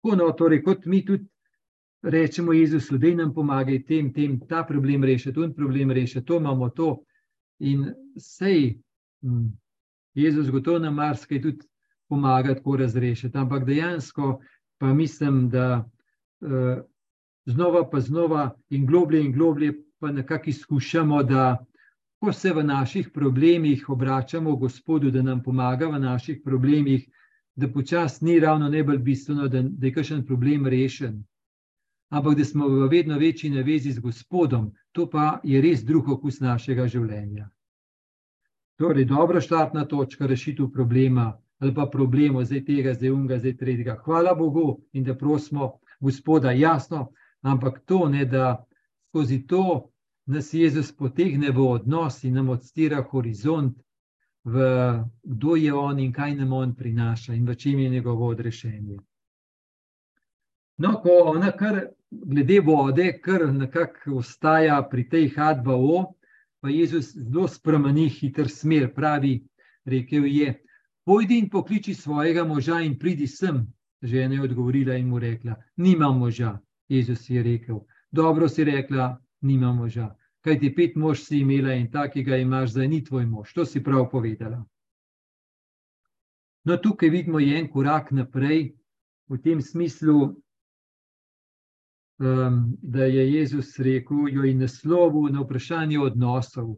No, 0.04 0.32
torej, 0.38 0.64
kot 0.64 0.86
mi 0.86 1.06
tudi 1.06 1.28
rečemo, 2.02 2.54
Jezus, 2.54 2.90
da 2.92 3.16
nam 3.16 3.34
pomaga, 3.34 3.78
tem, 3.88 4.12
tem, 4.14 4.40
ta 4.50 4.64
problem 4.64 5.04
reši, 5.04 5.34
to 5.34 5.44
in 5.44 5.54
problem 5.54 5.92
reši, 5.92 6.26
to 6.26 6.38
imamo 6.38 6.70
to. 6.70 7.04
In 7.60 7.94
sej, 8.18 8.80
hm, 9.22 9.52
Jezus, 10.14 10.50
gotovo 10.50 10.80
nam 10.80 10.96
marsikaj 10.96 11.42
tudi 11.42 11.68
pomaga 12.12 12.56
tako 12.56 12.76
razrešiti. 12.84 13.38
Ampak 13.38 13.66
dejansko 13.66 14.40
pa 14.78 14.94
mislim, 14.94 15.50
da 15.50 15.90
uh, 16.42 16.84
znova 17.46 17.90
pa 17.90 18.00
znova 18.00 18.50
in 18.70 18.86
globlje 18.86 19.22
in 19.26 19.32
globlje 19.32 19.74
pa 20.00 20.12
nekako 20.12 20.50
izkušamo, 20.50 21.24
da 21.24 21.66
ko 22.20 22.34
se 22.34 22.54
v 22.54 22.64
naših 22.64 23.10
problemih 23.14 23.90
obračamo 23.90 24.56
Gospodu, 24.56 25.12
da 25.12 25.22
nam 25.22 25.44
pomaga 25.44 25.88
v 25.88 26.00
naših 26.00 26.42
problemih, 26.46 27.08
da 27.56 27.70
počasi 27.70 28.26
ni 28.26 28.40
ravno 28.40 28.70
najbolj 28.70 28.98
bistveno, 28.98 29.48
da, 29.48 29.62
da 29.62 29.88
je 29.88 29.94
kakšen 29.94 30.26
problem 30.26 30.68
rešen. 30.68 31.24
Ampak 32.10 32.38
da 32.38 32.46
smo 32.46 32.68
v 32.68 32.90
vedno 32.92 33.18
večji 33.18 33.50
navezi 33.50 33.92
z 33.92 34.00
Gospodom, 34.00 34.72
to 34.92 35.08
pa 35.10 35.40
je 35.44 35.62
res 35.62 35.86
drug 35.88 36.10
okus 36.10 36.40
našega 36.40 36.88
življenja. 36.88 37.50
Torej, 38.82 39.06
dobra 39.06 39.42
štartna 39.42 39.86
točka 39.86 40.28
rešitev 40.28 40.72
problema, 40.74 41.32
ali 41.62 41.74
pa 41.74 41.86
problemov, 41.86 42.46
zdaj 42.50 42.64
tega, 42.66 42.94
zdaj 42.94 43.12
unga, 43.14 43.38
zdaj 43.40 43.58
tretjega. 43.58 43.96
Hvala 44.06 44.34
Bogu 44.36 44.82
in 44.94 45.04
da 45.04 45.16
prosimo 45.18 45.78
Gospoda, 46.00 46.52
jasno, 46.52 47.12
ampak 47.42 47.80
to 47.86 48.10
ne, 48.10 48.26
da 48.26 48.66
skozi 49.10 49.46
to 49.48 49.92
nas 50.26 50.54
Jezus 50.54 50.92
potegne 50.98 51.52
v 51.52 51.62
odnos 51.62 52.24
in 52.24 52.34
nam 52.34 52.50
odstira 52.50 53.04
horizont, 53.12 53.78
v 54.44 54.58
kdo 55.24 55.56
je 55.56 55.74
on 55.74 56.00
in 56.00 56.14
kaj 56.14 56.36
nam 56.36 56.54
on 56.54 56.74
prinaša 56.76 57.34
in 57.34 57.46
v 57.46 57.56
čem 57.56 57.80
je 57.80 57.90
njegovo 57.90 58.28
odrešenje. 58.28 58.98
No, 60.78 60.96
ko 61.04 61.10
ona 61.36 61.52
kar 61.52 61.78
glede 62.12 62.60
vode, 62.60 63.20
kar 63.22 63.54
nekako 63.54 64.18
ostaja 64.18 64.82
pri 64.90 65.10
tej 65.10 65.30
H2O, 65.36 66.06
pa 66.62 66.70
Jezus 66.70 67.14
zelo 67.14 67.48
spremeni 67.48 68.10
hiter 68.10 68.50
smer, 68.50 68.90
pravi, 68.94 69.44
rekel 69.86 70.26
je, 70.26 70.56
Pojdi 71.06 71.38
in 71.40 71.50
pokliči 71.50 71.94
svojega 71.94 72.44
moža 72.44 72.80
in 72.82 73.00
pridi 73.00 73.28
sem. 73.28 73.66
Žena 74.02 74.36
je 74.36 74.42
odgovorila 74.42 74.96
in 74.96 75.08
mu 75.08 75.20
rekla: 75.20 75.56
Nimam 75.76 76.20
moža. 76.20 76.60
Jezus 76.90 77.30
je 77.30 77.44
rekel: 77.44 77.80
Dobro 78.12 78.50
si 78.50 78.64
rekla, 78.64 79.18
nimam 79.42 79.78
moža. 79.78 80.16
Kaj 80.42 80.60
ti 80.60 80.76
pet 80.76 80.96
mož 80.96 81.22
si 81.22 81.40
imela 81.40 81.74
in 81.74 81.92
takega 81.92 82.38
imaš, 82.38 82.72
zdaj 82.72 82.88
ni 82.88 83.04
tvoj 83.04 83.26
mož. 83.26 83.54
To 83.54 83.66
si 83.66 83.84
prav 83.84 84.10
povedala. 84.10 84.66
No, 86.64 86.78
tukaj 86.78 87.10
vidimo 87.10 87.40
en 87.40 87.70
korak 87.70 88.12
naprej 88.12 88.74
v 89.30 89.38
tem 89.42 89.62
smislu, 89.62 90.36
um, 92.20 92.78
da 92.82 93.06
je 93.06 93.34
Jezus 93.34 93.80
rekel, 93.80 94.28
jo 94.30 94.44
je 94.44 94.54
naslovil 94.56 95.34
na 95.34 95.42
vprašanje 95.42 96.00
odnosov. 96.00 96.76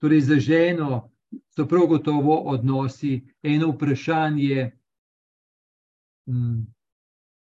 Torej, 0.00 0.20
za 0.20 0.38
ženo 0.40 1.10
so 1.56 1.66
prav 1.68 1.86
gotovo 1.86 2.36
odnosi. 2.52 3.20
Eno 3.42 3.70
vprašanje, 3.70 4.70
um, 6.26 6.66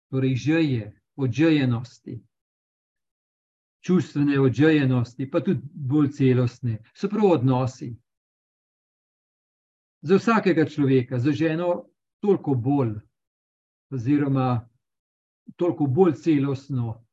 torej, 0.09 0.35
žeje, 0.35 1.01
odžejenosti, 1.15 2.19
čustvene 3.81 4.39
odžejenosti, 4.39 5.29
pa 5.31 5.39
tudi 5.39 5.61
bolj 5.73 6.11
celostne, 6.11 6.77
so 6.93 7.09
prav 7.09 7.31
odnosi. 7.39 7.95
Za 10.01 10.15
vsakega 10.15 10.65
človeka, 10.65 11.19
za 11.19 11.31
ženo, 11.31 11.85
toliko 12.19 12.53
bolj, 12.53 12.93
oziroma 13.89 14.69
toliko 15.55 15.85
bolj 15.85 16.13
celostno, 16.13 17.03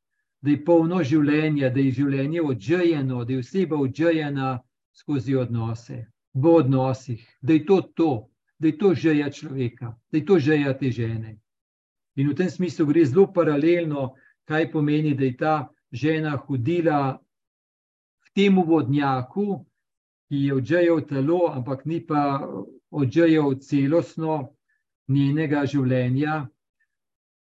da 0.41 0.51
je 0.51 0.65
polno 0.65 1.03
življenja, 1.03 1.69
da 1.69 1.79
je 1.79 1.91
življenje 1.91 2.41
odžejeno, 2.41 3.23
da 3.25 3.33
je 3.33 3.39
oseba 3.39 3.77
odžejena 3.81 4.59
skozi 4.93 5.35
odnose, 5.35 6.05
v 6.35 6.51
odnosih, 6.59 7.23
da 7.41 7.53
je 7.53 7.65
to 7.65 7.81
to, 7.81 8.29
da 8.59 8.67
je 8.67 8.77
to 8.77 8.93
želja 8.93 9.29
človeka, 9.31 9.95
da 10.11 10.17
je 10.17 10.25
to 10.25 10.39
želja 10.39 10.73
te 10.77 10.91
žene. 10.91 11.37
In 12.15 12.29
v 12.29 12.35
tem 12.35 12.49
smislu 12.49 12.85
gre 12.85 13.05
zelo 13.05 13.27
paralelno, 13.33 14.13
kaj 14.45 14.71
pomeni, 14.71 15.15
da 15.15 15.25
je 15.25 15.37
ta 15.37 15.55
žena 15.91 16.35
hodila 16.37 17.17
v 18.25 18.33
tem 18.35 18.55
vodnjaku, 18.55 19.65
ki 20.29 20.45
je 20.45 20.53
odžejal 20.53 21.01
telo, 21.07 21.47
ampak 21.51 21.85
ni 21.85 22.01
pa 22.05 22.43
odžejal 22.91 23.55
celostno 23.59 24.55
njenega 25.07 25.65
življenja, 25.65 26.45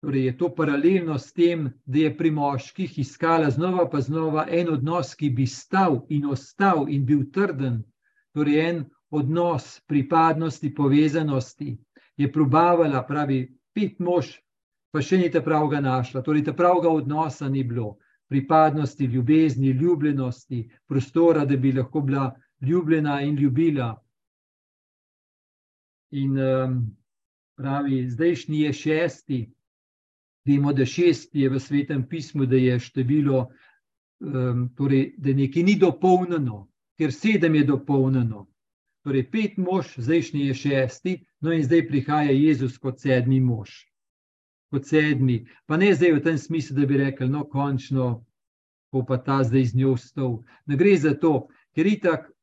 Torej 0.02 0.26
je 0.26 0.38
to 0.38 0.56
paralelno 0.56 1.18
s 1.18 1.34
tem, 1.34 1.74
da 1.86 2.00
je 2.00 2.18
pri 2.18 2.30
moških 2.32 3.00
iskala 3.00 3.50
znova 3.50 3.90
pa 3.90 4.02
znova 4.02 4.46
en 4.50 4.70
odnos, 4.70 5.16
ki 5.16 5.30
bi 5.30 5.48
stal 5.50 6.06
in 6.10 6.26
ostal 6.30 6.86
in 6.90 7.06
bil 7.06 7.24
trden, 7.34 7.82
torej 8.38 8.60
en 8.62 8.84
odnos 9.10 9.80
pripadnosti, 9.88 10.74
povezanosti. 10.74 11.78
Je 12.18 12.32
probavala, 12.32 13.04
pravi, 13.08 13.46
pet 13.74 14.00
mož, 14.00 14.36
pa 14.94 15.02
še 15.02 15.20
ni 15.22 15.30
ta 15.34 15.42
pravga 15.46 15.82
našla, 15.82 16.24
torej 16.26 16.46
ta 16.48 16.54
pravga 16.58 16.90
odnosa 16.90 17.50
ni 17.50 17.64
bilo, 17.64 17.96
pripadnosti, 18.30 19.06
ljubezni, 19.06 19.74
ljubljenosti, 19.78 20.64
prostora, 20.88 21.46
da 21.46 21.58
bi 21.58 21.72
lahko 21.72 22.02
bila 22.02 22.32
ljubljena 22.62 23.22
in 23.22 23.38
ljubila. 23.38 23.92
In 26.12 26.40
um, 26.40 26.80
pravi, 27.58 28.08
zdajšnji 28.10 28.62
je 28.62 28.74
šesti. 28.74 29.40
Vemo, 30.48 30.72
da 30.74 30.86
šest 30.86 31.36
je 31.36 31.50
v 31.50 31.60
svetem 31.60 32.06
pismu, 32.08 32.46
da 32.48 32.56
je 32.56 32.80
število, 32.80 33.48
um, 34.24 34.70
torej, 34.76 35.14
da 35.18 35.34
nekaj 35.36 35.64
ni 35.64 35.76
dopolnjeno, 35.76 36.68
ker 36.98 37.14
sedem 37.14 37.56
je 37.56 37.64
dopolnjeno. 37.64 38.48
Torej, 39.06 39.28
pet 39.32 39.58
mož, 39.58 39.94
zdajšnji 39.98 40.48
je 40.48 40.54
šesti, 40.54 41.14
no 41.42 41.54
in 41.54 41.64
zdaj 41.64 41.86
prihaja 41.88 42.32
Jezus 42.32 42.78
kot 42.78 43.00
sedmi 43.00 43.40
mož. 43.40 43.72
Kot 44.74 44.90
sedmi, 44.90 45.46
pa 45.66 45.78
ne 45.78 45.94
zdaj 45.96 46.18
v 46.18 46.24
tem 46.26 46.38
smislu, 46.38 46.76
da 46.76 46.88
bi 46.90 46.98
rekel, 47.00 47.30
no, 47.32 47.46
končno, 47.48 48.26
ko 48.92 49.06
pa 49.08 49.18
ta 49.18 49.44
zdaj 49.44 49.70
z 49.72 49.80
njo 49.80 49.94
vstal. 49.96 50.42
Ne 50.66 50.76
gre 50.76 50.98
za 50.98 51.14
to, 51.16 51.48
ker 51.76 51.88
je 51.88 52.00
tako 52.04 52.34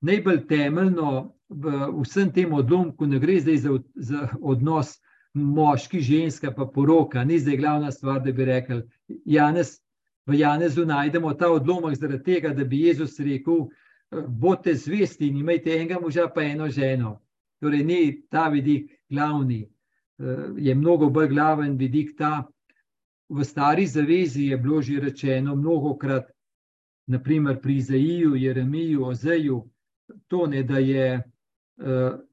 najbolj 0.00 0.46
temeljno 0.48 1.34
v 1.48 1.74
vsem 2.04 2.32
tem 2.32 2.52
odlomku, 2.52 3.06
ne 3.06 3.18
gre 3.18 3.40
zdaj 3.40 3.56
za, 3.56 3.76
za 3.94 4.28
odnos 4.40 4.96
moški, 5.34 6.00
ženska, 6.00 6.52
pa 6.54 6.66
poroka, 6.66 7.24
ni 7.24 7.38
zdaj 7.38 7.56
glavna 7.56 7.92
stvar, 7.92 8.20
da 8.24 8.32
bi 8.32 8.44
rekel. 8.44 8.82
Janez, 9.24 9.78
v 10.26 10.38
Janezu 10.40 10.84
najdemo 10.86 11.34
ta 11.34 11.50
odlomek 11.50 11.96
zaradi 11.96 12.24
tega, 12.24 12.52
da 12.54 12.64
bi 12.64 12.82
Jezus 12.84 13.18
rekel: 13.20 13.68
Bodite 14.10 14.74
zvesti 14.74 15.26
in 15.26 15.36
imejte 15.36 15.74
enega 15.76 15.98
moža, 16.00 16.28
pa 16.34 16.42
eno 16.42 16.68
ženo. 16.68 17.18
Torej, 17.60 17.84
ni 17.84 18.22
ta 18.30 18.48
vidik 18.48 18.90
glavni, 19.10 19.66
je 20.56 20.74
mnogo 20.74 21.10
bolj 21.10 21.28
glaven 21.28 21.76
vidik 21.76 22.16
ta. 22.18 22.48
V 23.28 23.44
stari 23.44 23.86
zavezi 23.86 24.48
je 24.48 24.56
bilo 24.56 24.82
že 24.82 25.00
rečeno 25.00 25.56
mnogo 25.56 25.96
krat, 25.98 26.30
naprimer 27.06 27.60
pri 27.60 27.80
Zaiju, 27.80 28.34
Jeremiju, 28.36 29.04
Ozeju, 29.04 29.64
to 30.28 30.46
ne, 30.46 30.62
da, 30.62 30.78
je, 30.78 31.22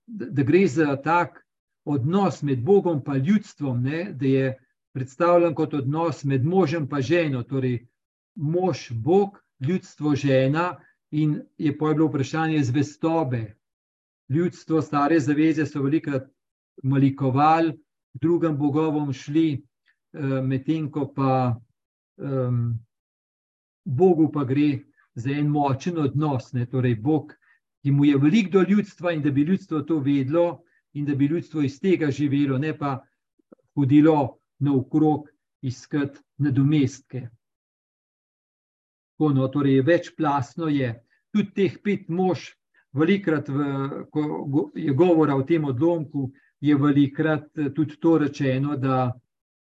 da 0.06 0.44
gre 0.44 0.68
za 0.68 0.96
tak 0.96 1.46
odnos 1.86 2.42
med 2.44 2.64
Bogom 2.64 3.04
in 3.04 3.18
ljudstvom, 3.18 3.84
ne, 3.84 4.12
da 4.14 4.26
je 4.26 4.58
predstavljen 4.94 5.56
kot 5.56 5.74
odnos 5.74 6.24
med 6.24 6.46
možem 6.46 6.88
in 6.88 7.02
ženo, 7.02 7.44
torej 7.44 7.88
mož, 8.36 8.92
Bog, 8.92 9.40
ljudstvo, 9.60 10.16
žena, 10.16 10.78
in 11.16 11.36
je 11.58 11.72
pa 11.78 11.94
bilo 11.94 12.08
vprašanje 12.08 12.64
zvestobe. 12.64 13.56
Ljudstvo, 14.30 14.82
stare 14.82 15.20
zaveze 15.20 15.66
so 15.66 15.84
velikokrat 15.84 16.28
malikovali, 16.84 17.74
drugim 18.14 18.58
bogovom 18.58 19.14
šli, 19.14 19.54
eh, 19.56 20.42
medtem 20.42 20.90
ko 20.92 21.08
pa 21.16 21.56
um, 22.18 22.80
Bogu 23.86 24.32
pa 24.32 24.44
gre 24.44 24.80
za 25.16 25.32
en 25.32 25.48
močen 25.48 25.98
odnos, 25.98 26.54
ne, 26.54 26.66
torej 26.66 26.96
Bog, 26.96 27.34
ki 27.84 27.92
mu 27.92 28.06
je 28.06 28.18
veliko 28.18 28.52
do 28.52 28.66
ljudstva 28.70 29.12
in 29.14 29.22
da 29.22 29.32
bi 29.32 29.42
ljudstvo 29.42 29.82
to 29.82 30.00
vedlo, 30.00 30.64
in 30.94 31.06
da 31.06 31.16
bi 31.16 31.28
ljudstvo 31.28 31.62
iz 31.62 31.80
tega 31.80 32.12
živelo, 32.12 32.58
ne 32.58 32.78
pa 32.78 32.98
hodilo 33.76 34.40
naokrog 34.60 35.30
iskati 35.62 36.20
nadomestke. 36.38 37.28
No, 39.20 39.48
torej, 39.48 39.82
večplastno 39.82 40.68
je 40.68 40.92
tudi 41.32 41.52
teh 41.56 41.78
pet 41.84 42.10
mož, 42.10 42.50
velikrat, 42.96 43.50
v, 43.50 43.68
ko 44.12 44.72
je 44.76 44.94
govora 44.94 45.36
o 45.36 45.44
tem 45.44 45.64
odlomku, 45.66 46.32
je 46.60 46.76
velikrat 46.76 47.48
tudi 47.76 47.96
to 48.00 48.18
rečeno, 48.18 48.76
da 48.76 49.14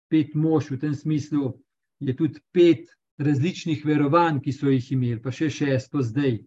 pet 0.09 0.35
mož 0.35 0.71
v 0.71 0.79
tem 0.79 0.93
smislu 0.95 1.53
je 1.99 2.15
tudi 2.15 2.39
pet 2.51 2.87
različnih 3.17 3.85
verovanj, 3.85 4.39
ki 4.43 4.53
so 4.53 4.69
jih 4.71 4.91
imeli, 4.91 5.21
pa 5.21 5.31
še 5.31 5.49
šesto 5.49 6.03
zdaj. 6.03 6.37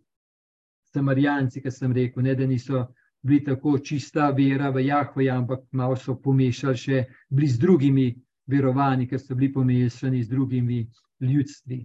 Samarijanci, 0.91 1.63
ki 1.63 1.71
sem 1.71 1.93
rekel, 1.95 2.25
ne, 2.27 2.35
da 2.35 2.47
niso 2.47 2.87
bili 3.23 3.45
tako 3.45 3.79
čista 3.79 4.31
vera 4.35 4.71
v 4.71 4.87
Jahvoja, 4.87 5.37
ampak 5.39 5.67
malo 5.73 5.97
so 5.97 6.17
pomešali 6.19 6.77
še 6.77 7.05
z 7.31 7.59
drugimi 7.59 8.11
verovanji, 8.51 9.07
ker 9.07 9.21
so 9.21 9.35
bili 9.35 9.53
pomešani 9.53 10.23
z 10.25 10.29
drugimi 10.31 10.81
ljudstvi. 11.21 11.81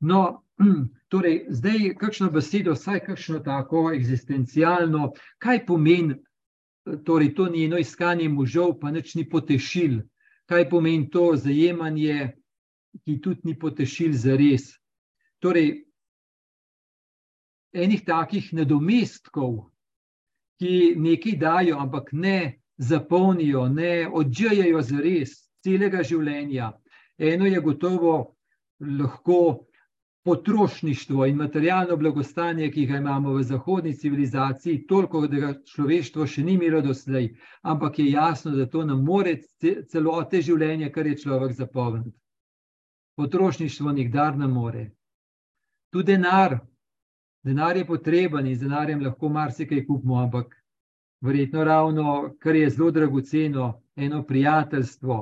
No, 0.00 0.44
torej, 1.12 1.46
zdaj, 1.50 1.94
kakšno 1.98 2.30
besedo, 2.30 2.74
vsaj 2.74 3.00
kakšno 3.06 3.40
tako 3.44 3.90
eksistencialno, 3.94 5.12
kaj 5.38 5.66
pomeni 5.66 6.18
torej, 7.04 7.34
to 7.34 7.48
njeno 7.48 7.78
iskanje 7.78 8.28
možov, 8.28 8.78
pa 8.80 8.90
nič 8.90 9.14
ni 9.14 9.28
potešil, 9.28 10.00
kaj 10.46 10.68
pomeni 10.70 11.10
to 11.10 11.32
zajemanje, 11.36 12.32
ki 13.04 13.20
tudi 13.20 13.40
ni 13.44 13.58
potešil 13.58 14.12
za 14.12 14.36
res. 14.36 14.72
Torej, 15.38 15.84
enih 17.72 18.04
takih 18.04 18.52
nadomestkov, 18.52 19.68
ki 20.58 20.94
nekaj 20.96 21.36
dajo, 21.38 21.78
ampak 21.78 22.12
ne 22.12 22.62
zapolnijo, 22.78 23.68
ne 23.68 24.08
odžejajo 24.08 24.82
za 24.82 25.02
res 25.02 25.36
celega 25.62 26.02
življenja. 26.02 26.72
Eno 27.18 27.46
je 27.46 27.60
gotovo 27.60 28.34
lahko 28.80 29.67
potrošništvo 30.28 31.26
in 31.26 31.40
materialno 31.40 31.96
blagostanje, 31.96 32.70
ki 32.70 32.86
ga 32.86 33.00
imamo 33.00 33.32
v 33.32 33.42
zahodni 33.48 33.94
civilizaciji, 33.96 34.84
toliko, 34.86 35.24
da 35.26 35.40
ga 35.40 35.52
človeštvo 35.72 36.26
še 36.26 36.44
ni 36.44 36.58
imelo 36.58 36.84
doslej, 36.84 37.30
ampak 37.62 37.98
je 37.98 38.10
jasno, 38.10 38.52
da 38.56 38.68
to 38.68 38.84
ne 38.84 38.96
more 38.96 39.36
celote 39.88 40.42
življenja, 40.44 40.92
kar 40.92 41.08
je 41.08 41.18
človek 41.24 41.56
zapovedal. 41.56 42.12
Potrošništvo 43.16 43.92
nikdar 43.92 44.36
ne 44.36 44.46
more. 44.52 44.90
Tudi 45.90 46.12
denar, 46.12 46.58
Denar 47.48 47.76
je 47.76 47.86
potreben 47.86 48.46
in 48.46 48.56
z 48.56 48.66
denarjem 48.66 49.00
lahko 49.00 49.28
marsikaj 49.28 49.86
kupimo, 49.86 50.18
ampak 50.20 50.56
verjetno 51.24 51.64
ravno, 51.64 52.34
kar 52.40 52.56
je 52.56 52.70
zelo 52.70 52.90
dragoceno, 52.90 53.68
eno 53.96 54.22
prijateljstvo, 54.26 55.16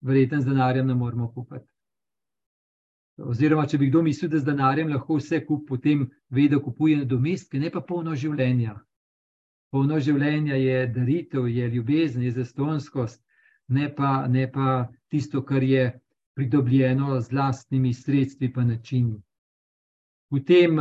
verjetno 0.00 0.40
z 0.40 0.44
denarjem 0.44 0.86
ne 0.86 0.94
moremo 0.94 1.28
kupiti. 1.34 1.71
Oziroma, 3.22 3.66
če 3.70 3.78
bi 3.78 3.88
kdo 3.90 4.02
mislil, 4.02 4.30
da 4.32 4.40
z 4.40 4.48
denarjem 4.48 4.90
lahko 4.90 5.18
vse 5.20 5.42
kupi, 5.46 5.66
potem 5.68 6.06
ve, 6.30 6.48
da 6.50 6.58
kupuje 6.58 6.98
nadomestke, 7.02 7.60
ne 7.62 7.70
pa 7.70 7.80
polno 7.80 8.16
življenja. 8.18 8.76
Polno 9.70 10.00
življenja 10.02 10.58
je 10.58 10.86
daritev, 10.94 11.46
je 11.48 11.68
ljubezen, 11.70 12.26
je 12.26 12.32
zastonskost, 12.38 13.22
ne 13.68 13.88
pa, 13.94 14.26
ne 14.28 14.48
pa 14.50 14.88
tisto, 15.08 15.42
kar 15.46 15.62
je 15.62 15.92
pridobljeno 16.34 17.20
z 17.20 17.30
vlastnimi 17.32 17.94
sredstvi 17.94 18.50
in 18.56 18.68
načini 18.74 19.20
v 20.32 20.40
tem, 20.40 20.78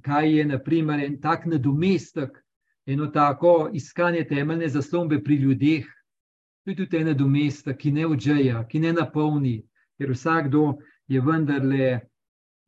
kaj 0.00 0.38
je 0.38 0.44
naprimer, 0.48 1.04
en 1.04 1.20
tak 1.20 1.44
nadomestek, 1.46 2.38
eno 2.86 3.10
tako 3.12 3.68
iskanje 3.72 4.24
temeljne 4.24 4.68
zaslombe 4.68 5.20
pri 5.24 5.36
ljudeh. 5.36 5.86
Tudi 6.66 6.96
ena 6.96 7.12
domesta, 7.14 7.76
ki 7.76 7.92
ne 7.92 8.06
odžeja, 8.06 8.64
ki 8.66 8.80
ne 8.80 8.92
napolni, 8.92 9.60
ker 10.00 10.10
vsakdo 10.10 10.78
je 11.08 11.20
vendarle 11.20 12.00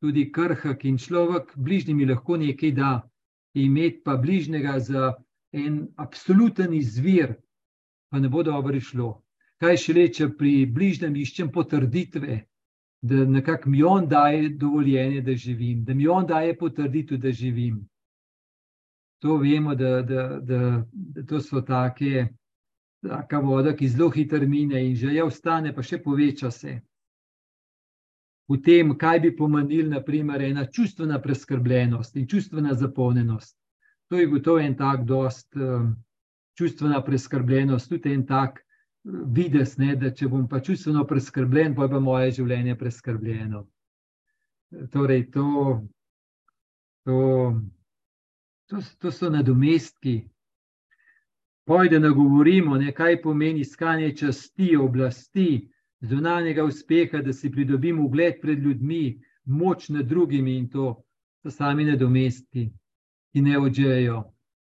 tudi 0.01 0.31
krhak 0.31 0.85
in 0.85 0.97
človek, 0.97 1.53
bližnjimi 1.55 2.05
lahko 2.05 2.37
nekaj 2.37 2.71
da, 2.71 2.91
imeti 3.53 4.01
pa 4.03 4.15
bližnjega 4.17 4.79
za 4.79 5.13
en 5.51 5.87
absoluten 5.97 6.73
izvir, 6.73 7.35
pa 8.09 8.19
ne 8.19 8.29
bo 8.29 8.43
dobro 8.43 8.79
šlo. 8.79 9.19
Kaj 9.59 9.77
še 9.77 9.93
reče 9.93 10.29
pri 10.39 10.65
bližnjem, 10.65 11.15
iščem 11.19 11.51
potrditve, 11.51 12.45
da 13.01 13.25
nekako 13.25 13.69
mi 13.69 13.83
on 13.83 14.07
daje 14.07 14.49
dovoljenje, 14.49 15.21
da 15.21 15.35
živim, 15.35 15.83
da 15.83 15.93
mi 15.93 16.07
on 16.07 16.27
daje 16.27 16.57
potrditev, 16.57 17.17
da 17.17 17.31
živim. 17.31 17.81
To 19.19 19.35
vemo, 19.37 19.75
da, 19.75 20.01
da, 20.01 20.39
da, 20.39 20.83
da 20.91 21.25
to 21.27 21.41
so 21.43 21.61
take, 21.61 22.27
taka 23.03 23.39
voda, 23.39 23.75
ki 23.75 23.87
zelo 23.87 24.09
hitro 24.09 24.47
mine 24.47 24.79
in 24.85 24.95
že 24.95 25.11
je 25.13 25.23
ostane, 25.23 25.73
pa 25.75 25.83
še 25.83 25.99
poveča 26.03 26.51
se. 26.51 26.79
V 28.49 28.57
tem, 28.65 28.95
kaj 28.97 29.19
bi 29.19 29.35
pomenil, 29.37 29.89
naprimer, 29.89 30.41
ena 30.41 30.65
čustvena 30.65 31.19
preskrbljenost 31.21 32.15
in 32.17 32.27
čustvena 32.27 32.73
zapolnjenost. 32.73 33.55
To 34.09 34.17
je 34.17 34.25
gotovo 34.25 34.59
en 34.59 34.73
tak, 34.75 35.03
dost 35.05 35.55
um, 35.55 35.93
čustvena 36.57 37.03
preskrbljenost, 37.05 37.89
tudi 37.89 38.13
en 38.13 38.25
tak 38.25 38.63
vides, 39.05 39.77
ne, 39.77 39.93
da 39.95 40.11
če 40.11 40.27
bom 40.27 40.47
pa 40.49 40.59
čustveno 40.59 41.05
preskrbljen, 41.07 41.75
pa 41.75 41.87
bo 41.87 42.01
moje 42.03 42.31
življenje 42.39 42.75
preskrbljeno. 42.77 43.63
Torej, 44.91 45.29
to, 45.31 45.45
to, 47.05 47.19
to, 48.69 48.81
to 48.99 49.11
so 49.11 49.29
nadomestki. 49.29 50.19
Pojde, 51.69 51.99
da 52.01 52.09
govorimo, 52.09 52.77
ne, 52.81 52.91
kaj 52.97 53.21
pomeni 53.21 53.61
iskanje 53.61 54.09
časti, 54.17 54.73
oblasti, 54.77 55.49
zunanjega 56.01 56.63
uspeha, 56.63 57.21
da 57.21 57.33
si 57.33 57.51
pridobimo 57.51 58.03
ugled 58.03 58.41
pred 58.41 58.59
ljudmi, 58.59 59.19
moč 59.45 59.89
nad 59.89 60.05
drugimi 60.05 60.57
in 60.57 60.69
to 60.69 60.95
so 61.43 61.51
sami 61.51 61.85
nadomestki, 61.85 62.69
ki 63.33 63.41
ne 63.41 63.57
odžejo. 63.59 64.23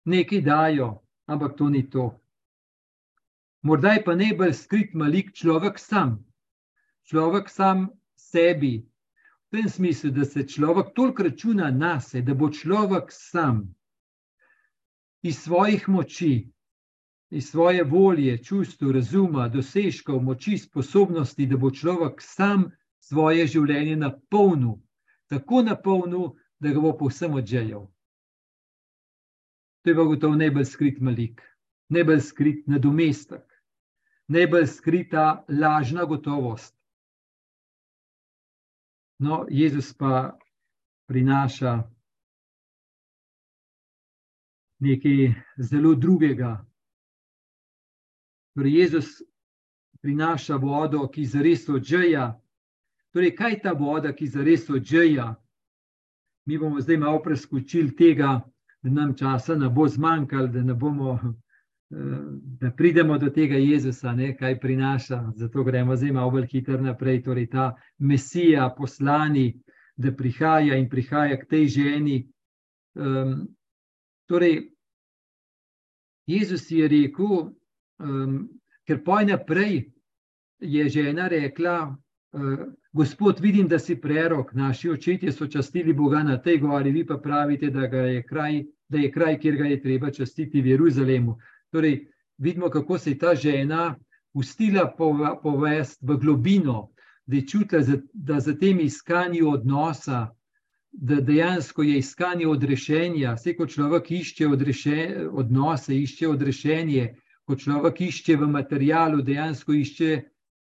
Nekaj 0.06 0.41
dajo, 0.41 0.89
ampak 1.28 1.58
to 1.58 1.70
ni 1.70 1.89
to 1.89 2.22
morda 3.62 3.89
je 3.89 4.04
pa 4.04 4.15
najbolj 4.15 4.54
skrit 4.54 4.94
malik 4.94 5.34
človek 5.34 5.80
sam, 5.80 6.17
človek 7.06 7.50
sam 7.50 7.89
sebi. 8.15 8.82
V 9.52 9.58
tem 9.58 9.70
smislu, 9.70 10.12
da 10.12 10.26
se 10.26 10.48
človek 10.48 10.94
toliko 10.96 11.24
računa 11.24 11.72
na 11.72 12.00
sebe, 12.00 12.32
da 12.32 12.34
bo 12.34 12.50
človek 12.50 13.12
sam 13.12 13.76
iz 15.22 15.44
svojih 15.44 15.89
moči, 15.89 16.50
iz 17.32 17.50
svoje 17.50 17.84
volje, 17.84 18.38
čustva, 18.44 18.91
razuma, 18.91 19.48
dosežkov, 19.50 20.20
moči, 20.24 20.58
sposobnosti, 20.58 21.46
da 21.48 21.58
bo 21.58 21.72
človek 21.72 22.22
sam 22.22 22.67
svoje 23.00 23.48
življenje 23.48 23.96
napolnil, 23.96 24.76
tako 25.32 25.63
napolnil, 25.63 26.34
da 26.60 26.74
ga 26.76 26.84
bo 26.84 26.91
povsem 26.98 27.34
odželjal. 27.34 27.88
To 29.82 29.89
je 29.89 29.96
pa 29.98 30.04
gotovo 30.04 30.36
najbolj 30.36 30.67
skrit 30.70 31.00
malik, 31.02 31.41
najbolj 31.89 32.22
skrit 32.28 32.67
nadomestek 32.67 33.48
najbolj 34.32 34.67
skrita 34.67 35.46
lažna 35.50 36.06
gotovost. 36.06 36.76
No, 39.20 39.46
Jezus 39.50 39.94
pa 39.98 40.38
prinaša 41.08 41.84
nekaj 44.80 45.34
zelo 45.58 45.96
drugega. 45.96 46.65
Torej, 48.56 48.74
Jezus 48.74 49.22
prinaša 50.02 50.56
vodo, 50.56 51.08
ki 51.08 51.26
zares 51.26 51.70
odžeja. 51.70 52.34
Torej, 53.14 53.36
kaj 53.36 53.52
je 53.52 53.62
ta 53.62 53.74
voda, 53.74 54.14
ki 54.14 54.28
zares 54.28 54.70
odžeja? 54.70 55.36
Mi 56.46 56.58
bomo 56.58 56.82
zdaj 56.82 56.98
malo 56.98 57.22
preskočili 57.24 57.96
tega, 57.96 58.42
da 58.82 58.90
nam 58.90 59.16
časa 59.16 59.56
ne 59.56 59.70
bo 59.70 59.88
zmanjkalo, 59.88 60.48
da 60.48 60.64
ne 60.64 60.74
bomo 60.74 61.20
da 62.60 62.72
pridemo 62.72 63.18
do 63.18 63.30
tega 63.30 63.56
Jezusa, 63.56 64.14
ne, 64.14 64.38
kaj 64.38 64.60
prinaša. 64.60 65.32
Zato 65.36 65.64
gremo 65.64 65.96
zdaj 65.96 66.12
malo 66.12 66.32
bolj 66.32 66.48
hitro 66.48 66.82
naprej. 66.82 67.24
Torej, 67.24 67.50
ta 67.50 67.76
Mesija, 67.98 68.70
poslani, 68.78 69.62
da 69.96 70.12
prihaja 70.16 70.76
in 70.76 70.90
prihaja 70.90 71.40
k 71.40 71.48
tej 71.50 71.68
ženi. 71.68 72.28
Um, 72.96 73.48
torej, 74.26 74.72
Jezus 76.28 76.72
je 76.72 76.88
rekel, 76.88 77.52
um, 78.02 78.50
ker 78.88 79.04
poj 79.06 79.26
naprej 79.26 79.92
je 80.60 80.90
žena 80.90 81.28
rekla. 81.28 81.96
Uh, 82.32 82.72
Gospod, 82.94 83.40
vidim, 83.40 83.68
da 83.68 83.80
si 83.80 83.96
prerok, 83.96 84.54
naši 84.54 84.90
očetje 84.90 85.32
so 85.32 85.48
častili 85.48 85.94
Boga 85.94 86.24
na 86.24 86.38
tej 86.42 86.58
gori, 86.60 86.92
vi 86.92 87.06
pa 87.08 87.18
pravite, 87.18 87.70
da, 87.70 87.86
je 87.88 88.24
kraj, 88.24 88.64
da 88.90 88.98
je 88.98 89.12
kraj, 89.12 89.38
kjer 89.40 89.56
ga 89.56 89.66
je 89.66 89.82
treba 89.82 90.12
častiti 90.12 90.62
v 90.62 90.68
Jeruzalemu. 90.68 91.38
Torej, 91.72 92.08
vidimo, 92.38 92.70
kako 92.70 92.98
se 92.98 93.10
je 93.10 93.18
ta 93.18 93.36
žena 93.36 93.96
pustila 94.34 94.92
povesti 95.44 96.06
v 96.06 96.18
globino, 96.18 96.90
da 97.26 97.36
je 97.36 97.48
čutila, 97.48 97.82
da 98.14 98.40
za 98.40 98.58
tem 98.58 98.80
iskanjem 98.80 99.48
odnosa, 99.48 100.28
da 100.92 101.22
dejansko 101.22 101.84
je 101.84 101.98
iskanje 101.98 102.48
odrešenja. 102.48 103.34
Vse, 103.34 103.56
ko 103.56 103.68
človek 103.68 104.12
išče 104.12 104.48
odnose, 105.32 105.96
išče 105.96 106.28
odrešenje, 106.28 107.14
ko 107.52 107.58
človek 107.60 108.00
išče 108.08 108.38
v 108.40 108.48
materialu, 108.48 109.20
dejansko 109.28 109.74
išče 109.76 110.12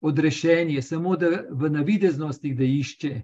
odrešenje, 0.06 0.82
samo 0.82 1.16
da 1.18 1.42
v 1.50 1.70
navideznosti, 1.74 2.54
da 2.54 2.64
išče. 2.64 3.14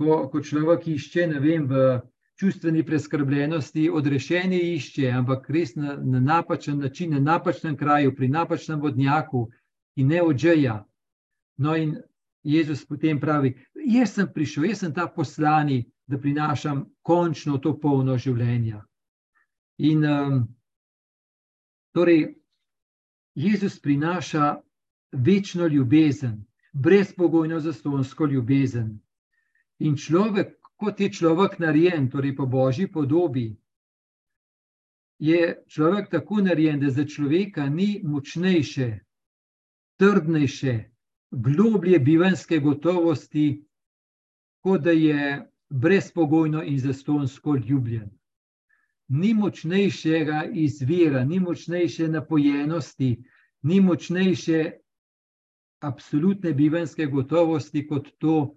Ko, 0.00 0.24
ko 0.32 0.40
človek 0.42 0.88
išče, 0.90 1.26
ne 1.30 1.38
vem, 1.38 1.68
v 1.70 2.00
čustveni 2.40 2.82
preskrbljenosti 2.86 3.86
odrešenje 3.94 4.58
išče, 4.72 5.12
ampak 5.14 5.46
res 5.50 5.76
na, 5.76 5.94
na 5.94 6.20
napačen 6.20 6.80
način, 6.82 7.14
na 7.14 7.20
napačnem 7.20 7.76
kraju, 7.76 8.16
pri 8.16 8.28
napačnem 8.28 8.80
vodnjaku 8.80 9.46
in 9.96 10.10
ne 10.10 10.22
odžeja. 10.22 10.80
No, 11.62 11.76
in 11.76 12.00
Jezus 12.42 12.82
potem 12.86 13.20
pravi: 13.20 13.54
Jaz 13.86 14.16
sem 14.18 14.26
prišel, 14.34 14.72
jaz 14.72 14.82
sem 14.82 14.94
ta 14.94 15.06
poslani, 15.06 15.84
da 16.10 16.18
prinašam 16.18 16.88
končno 17.06 17.60
to 17.62 17.76
polno 17.78 18.18
življenje. 18.18 18.80
In 19.86 20.02
um, 20.04 20.42
torej, 21.94 22.39
Jezus 23.34 23.80
prinaša 23.80 24.56
večno 25.12 25.66
ljubezen, 25.66 26.44
brezpogojno 26.72 27.60
zastonsko 27.60 28.26
ljubezen. 28.26 28.98
In 29.78 29.96
človek, 29.96 30.56
kot 30.76 31.00
je 31.00 31.12
človek 31.12 31.58
narejen, 31.58 32.10
torej 32.10 32.36
po 32.36 32.46
božji 32.46 32.86
podobi, 32.92 33.56
je 35.18 35.56
človek 35.68 36.10
tako 36.10 36.40
narejen, 36.40 36.80
da 36.80 36.90
za 36.90 37.04
človeka 37.04 37.68
ni 37.68 38.00
močnejše, 38.04 38.98
trdnejše, 39.96 40.74
globlje 41.30 41.98
bivanske 41.98 42.58
gotovosti, 42.58 43.64
kot 44.60 44.80
da 44.82 44.90
je 44.90 45.50
brezpogojno 45.70 46.62
in 46.64 46.78
zastonsko 46.78 47.56
ljubljen. 47.56 48.10
Ni 49.10 49.34
močnejšega 49.34 50.44
izvira, 50.54 51.24
ni 51.24 51.40
močnejše 51.40 52.08
napojenosti, 52.08 53.16
ni 53.62 53.80
močnejše 53.80 54.70
absolutne 55.80 56.52
bivanske 56.54 57.06
gotovosti 57.06 57.86
kot 57.86 58.08
to, 58.18 58.54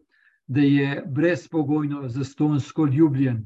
da 0.48 0.62
je 0.62 1.04
brezpogojno 1.08 2.08
zastonsko 2.08 2.86
ljubljen. 2.86 3.46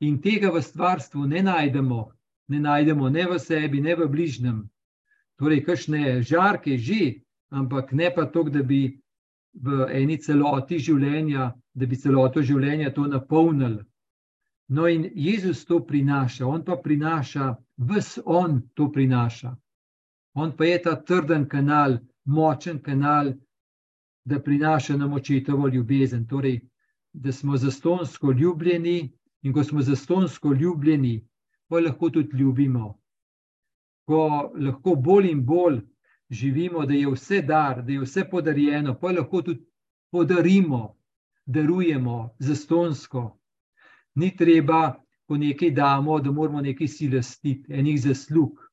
In 0.00 0.20
tega 0.20 0.50
v 0.50 0.62
stvarstvu 0.62 1.26
ne 1.26 1.42
najdemo, 1.42 2.00
ne 2.48 2.60
najdemo 2.60 3.08
ne 3.08 3.26
v 3.30 3.38
sebi, 3.38 3.80
ne 3.80 3.94
v 3.94 4.08
bližnjem. 4.08 4.62
Torej, 5.38 5.64
kakšne 5.64 6.22
žarke 6.22 6.78
že, 6.78 7.20
ampak 7.50 7.92
ne 7.92 8.10
pa 8.14 8.26
to, 8.26 8.42
da 8.50 8.62
bi 8.62 8.98
v 9.54 9.86
eni 9.92 10.18
celoti 10.18 10.78
življenja, 10.78 11.52
da 11.74 11.86
bi 11.86 11.96
celoto 11.96 12.42
življenja 12.42 12.90
to 12.90 13.06
napolnili. 13.06 13.84
No, 14.68 14.88
in 14.88 15.10
Jezus 15.14 15.64
to 15.64 15.80
prinaša, 15.86 16.46
on 16.46 16.64
pa 16.64 16.76
prinaša, 16.76 17.54
vse 17.76 18.22
on 18.24 18.62
to 18.74 18.92
prinaša. 18.92 19.56
On 20.34 20.56
pa 20.56 20.64
je 20.64 20.82
ta 20.82 20.94
trden 20.96 21.48
kanal, 21.48 21.98
močen 22.24 22.82
kanal, 22.82 23.32
da 24.24 24.40
prinaša 24.40 24.96
nam 24.96 25.12
očetovo 25.12 25.68
ljubezen. 25.68 26.26
Torej, 26.26 26.60
da 27.12 27.32
smo 27.32 27.56
zastonsko 27.56 28.32
ljubljeni 28.32 29.12
in 29.42 29.52
ko 29.52 29.64
smo 29.64 29.82
zastonsko 29.82 30.52
ljubljeni, 30.52 31.28
pa 31.68 31.80
lahko 31.80 32.10
tudi 32.10 32.36
ljubimo. 32.36 32.98
Ko 34.06 34.52
lahko 34.56 34.94
bolj 34.94 35.30
in 35.30 35.44
bolj 35.46 35.80
živimo, 36.30 36.86
da 36.86 36.94
je 36.94 37.10
vse 37.10 37.42
dar, 37.42 37.82
da 37.82 37.92
je 37.92 38.00
vse 38.00 38.24
podarjeno, 38.30 38.98
pa 39.00 39.12
lahko 39.12 39.42
tudi 39.42 39.66
podarimo, 40.10 40.96
darujemo 41.46 42.34
zastonsko. 42.38 43.38
Ni 44.14 44.36
treba, 44.36 44.94
ko 45.26 45.36
nekaj 45.36 45.70
damo, 45.70 46.20
da 46.20 46.30
moramo 46.32 46.60
nekaj 46.60 46.88
si 46.88 47.08
lastiti, 47.08 47.72
enih 47.72 48.00
zaslug. 48.00 48.64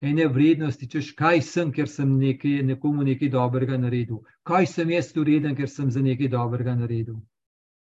ene 0.00 0.26
vrednosti, 0.26 0.88
češ 0.88 1.12
kaj 1.12 1.42
sem, 1.44 1.72
ker 1.72 1.88
sem 1.88 2.12
nekaj, 2.18 2.62
nekomu 2.64 3.04
nekaj 3.04 3.28
dobrega 3.28 3.76
naredil, 3.76 4.22
kaj 4.48 4.66
sem 4.66 4.90
jaz 4.90 5.10
ureden, 5.16 5.52
ker 5.56 5.68
sem 5.68 5.90
za 5.90 6.00
nekaj 6.00 6.28
dobrega 6.32 6.74
naredil. 6.74 7.18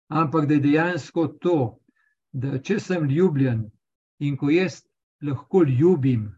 Ampak 0.09 0.47
da 0.49 0.57
je 0.57 0.63
dejansko 0.63 1.27
to, 1.27 1.77
da 2.33 2.57
če 2.57 2.79
sem 2.79 3.05
ljubljen 3.05 3.67
in 4.19 4.37
ko 4.37 4.49
jaz 4.49 4.81
lahko 5.21 5.61
ljubim, 5.63 6.31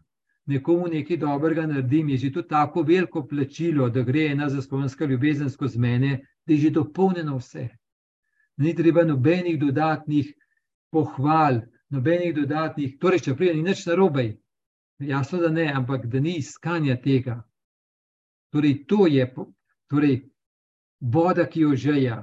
nekomu 0.46 0.90
nekaj 0.92 1.16
dobrega 1.16 1.66
naredim, 1.66 2.12
je 2.12 2.26
že 2.26 2.32
to 2.32 2.42
tako 2.42 2.82
veliko 2.82 3.24
plačilo, 3.26 3.88
da 3.88 4.02
gre 4.02 4.26
ena 4.34 4.48
zastonska 4.48 5.08
ljubezen 5.08 5.50
skozi 5.50 5.78
mene, 5.78 6.18
da 6.46 6.52
je 6.52 6.58
že 6.66 6.70
dopolnjeno 6.70 7.38
vse. 7.38 7.68
Ni 8.56 8.74
treba 8.76 9.04
nobenih 9.08 9.58
dodatnih 9.60 10.34
pohval, 10.92 11.62
nobenih 11.90 12.34
dodatnih, 12.36 12.98
torej, 13.00 13.24
če 13.26 13.36
pride, 13.36 13.54
ni 13.56 13.64
nič 13.66 13.86
narobe, 13.88 14.26
jasno, 15.00 15.40
da 15.42 15.48
ne, 15.48 15.66
ampak 15.72 16.06
da 16.12 16.20
ni 16.20 16.36
iskanja 16.38 16.96
tega. 17.00 17.40
Torej, 18.52 18.84
to 18.86 19.06
je 19.08 19.26
torej, 19.88 20.18
voda, 21.00 21.46
ki 21.48 21.60
jo 21.60 21.76
žeja, 21.76 22.22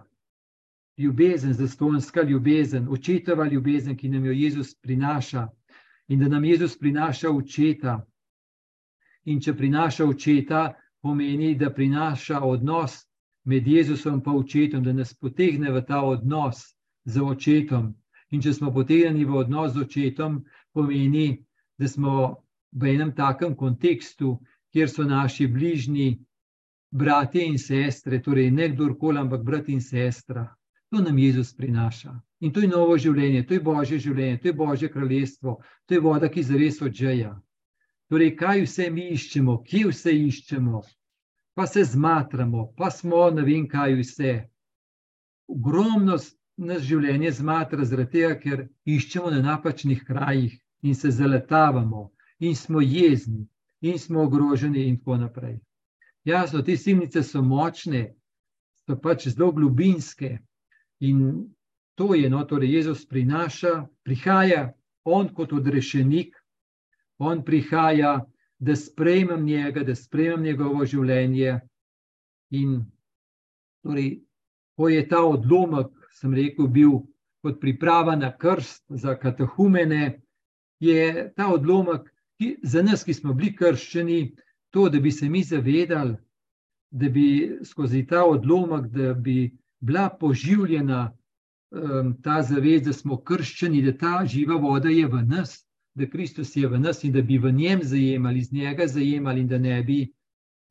ljubezen, 0.97 1.53
zastonska 1.53 2.21
ljubezen, 2.21 2.87
očetova 2.89 3.47
ljubezen, 3.47 3.97
ki 3.97 4.09
nam 4.09 4.25
jo 4.25 4.31
Jezus 4.31 4.75
prinaša 4.75 5.47
in 6.07 6.19
da 6.19 6.27
nam 6.27 6.45
Jezus 6.45 6.77
prinaša 6.77 7.29
očeta. 7.29 8.05
In 9.25 9.41
če 9.41 9.53
prinaša 9.53 10.05
očeta, 10.05 10.73
pomeni, 11.01 11.55
da 11.55 11.69
prinaša 11.69 12.41
odnos 12.41 13.05
med 13.43 13.67
Jezusom 13.67 14.21
in 14.25 14.33
očetom, 14.35 14.83
da 14.83 14.93
nas 14.93 15.13
potegne 15.13 15.71
v 15.71 15.81
ta 15.85 16.01
odnos 16.01 16.75
z 17.05 17.21
očetom. 17.21 17.93
In 18.31 18.41
če 18.41 18.53
smo 18.53 18.71
potegnjeni 18.73 19.25
v 19.25 19.41
odnos 19.41 19.73
z 19.73 19.85
očetom, 19.85 20.43
pomeni, 20.73 21.39
da 21.79 21.87
smo 21.87 22.43
v 22.71 22.93
enem 22.93 23.11
takem 23.15 23.55
kontekstu, 23.55 24.37
kjer 24.73 24.89
so 24.89 25.03
naši 25.03 25.47
bližnji 25.47 26.19
bratje 26.91 27.45
in 27.45 27.57
sestre, 27.57 28.21
torej 28.21 28.51
ne 28.51 28.69
kdorkoli, 28.69 29.17
ampak 29.17 29.43
brat 29.43 29.69
in 29.69 29.81
sestra. 29.81 30.45
To 30.89 31.01
nam 31.01 31.17
Jezus 31.17 31.53
prinaša. 31.53 32.13
In 32.41 32.53
to 32.53 32.61
je 32.61 32.67
novo 32.67 32.97
življenje, 32.97 33.43
to 33.47 33.53
je 33.53 33.61
božje 33.61 33.99
življenje, 33.99 34.39
to 34.41 34.47
je 34.47 34.53
božje 34.53 34.89
kraljestvo, 34.89 35.59
to 35.85 35.93
je 35.93 35.99
voda, 36.01 36.29
ki 36.29 36.43
zares 36.43 36.79
odžeja. 36.81 37.35
Torej, 38.09 38.33
kaj 38.39 38.63
vse 38.65 38.89
mi 38.89 39.09
iščemo, 39.13 39.59
kje 39.67 39.89
vse 39.91 40.13
iščemo, 40.17 40.81
pa 41.53 41.67
se 41.67 41.83
zmatramo, 41.85 42.71
pa 42.77 42.89
smo 42.89 43.27
ne 43.29 43.43
vem, 43.45 43.67
kaj 43.69 43.99
vse. 43.99 44.33
Ogromno 45.49 46.17
nas 46.59 46.83
življenje 46.83 47.31
zmatra, 47.39 47.85
zaradi 47.87 48.19
tega, 48.19 48.35
ker 48.39 48.65
iščemo 48.85 49.31
na 49.31 49.39
napačnih 49.43 50.03
krajih 50.07 50.57
in 50.83 50.95
se 50.95 51.11
zaletavamo, 51.11 52.09
in 52.39 52.55
smo 52.55 52.81
jezni, 52.83 53.45
in 53.81 53.99
smo 53.99 54.25
ogroženi, 54.27 54.87
in 54.87 54.97
tako 54.99 55.17
naprej. 55.23 55.59
Jasno, 56.27 56.61
te 56.61 56.75
silnice 56.77 57.23
so 57.23 57.41
močne, 57.41 58.13
so 58.85 58.97
pač 58.99 59.29
zelo 59.29 59.51
globinske 59.55 60.37
in 60.99 61.47
to 61.95 62.13
je, 62.15 62.29
no, 62.31 62.43
torej 62.47 62.75
Jezus 62.75 63.05
prinaša, 63.07 63.87
prihaja 64.03 64.69
on 65.03 65.29
kot 65.35 65.53
odrešenik, 65.53 66.35
on 67.19 67.43
prihaja, 67.45 68.25
da 68.59 68.75
sprejmem 68.75 69.45
njega, 69.45 69.83
da 69.83 69.95
sprejmem 69.95 70.43
njegovo 70.43 70.85
življenje. 70.85 71.59
In 72.51 72.81
torej, 73.83 74.09
ko 74.75 74.89
je 74.89 75.05
ta 75.07 75.21
odlomek, 75.23 75.98
sem 76.19 76.33
rekel, 76.35 76.67
bil 76.67 76.99
kot 77.43 77.59
priprava 77.61 78.15
na 78.19 78.33
krst 78.35 78.83
za 78.89 79.15
katahumene, 79.15 80.19
je 80.79 81.31
ta 81.35 81.47
odlomek 81.53 82.07
ki, 82.39 82.57
za 82.63 82.81
nas, 82.83 83.03
ki 83.03 83.13
smo 83.13 83.33
bili 83.33 83.53
krščeni, 83.55 84.19
to, 84.73 84.89
da 84.89 84.99
bi 84.99 85.11
se 85.11 85.29
mi 85.29 85.43
zavedali, 85.43 86.15
da 86.91 87.09
bi 87.09 87.59
skozi 87.65 88.05
ta 88.07 88.23
odlomek, 88.25 88.87
da 88.93 89.13
bi 89.13 89.51
bila 89.79 90.09
poživljena 90.19 91.01
um, 91.71 92.13
ta 92.23 92.41
zavez, 92.41 92.83
da 92.87 92.93
smo 92.93 93.19
krščeni, 93.23 93.81
da 93.85 93.95
ta 93.97 94.13
živa 94.25 94.55
voda 94.55 94.89
je 94.89 95.07
v 95.07 95.23
nas, 95.27 95.59
da 95.95 96.07
Kristus 96.07 96.55
je 96.55 96.67
v 96.67 96.79
nas 96.79 97.03
in 97.03 97.13
da 97.13 97.21
bi 97.21 97.37
v 97.37 97.51
njem 97.51 97.83
zajemali, 97.83 98.39
iz 98.39 98.53
njega 98.53 98.87
zajemali, 98.87 99.41
in 99.41 99.47
da 99.47 99.57
ne 99.57 99.81
bi 99.83 99.99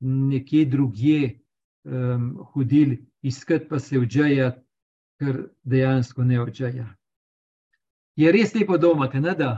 nekje 0.00 0.64
drugje 0.64 1.20
um, 1.84 2.38
hodili, 2.54 3.02
iskati 3.22 3.68
pa 3.68 3.78
se 3.78 3.98
odžeja, 3.98 4.54
ker 5.18 5.48
dejansko 5.64 6.24
ne 6.24 6.40
odžeja. 6.40 6.86
Je 8.16 8.32
res 8.32 8.54
lepo 8.54 8.78
doma, 8.78 9.10
ne 9.14 9.34
da? 9.34 9.52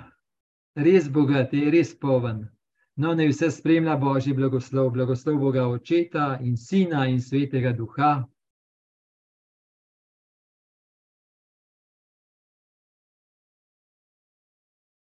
Res 0.77 1.09
bogat, 1.09 1.53
je 1.53 1.71
res 1.71 1.95
poven. 1.95 2.49
No, 2.97 3.15
naj 3.15 3.31
vse 3.31 3.49
spremlja 3.51 3.97
Božji 3.97 4.35
blagoslov, 4.37 4.91
blagoslov 4.93 5.39
Boga 5.41 5.67
Očeta 5.69 6.39
in 6.45 6.57
Sina 6.57 7.07
in 7.09 7.21
Svetega 7.21 7.73
Duha. 7.73 8.27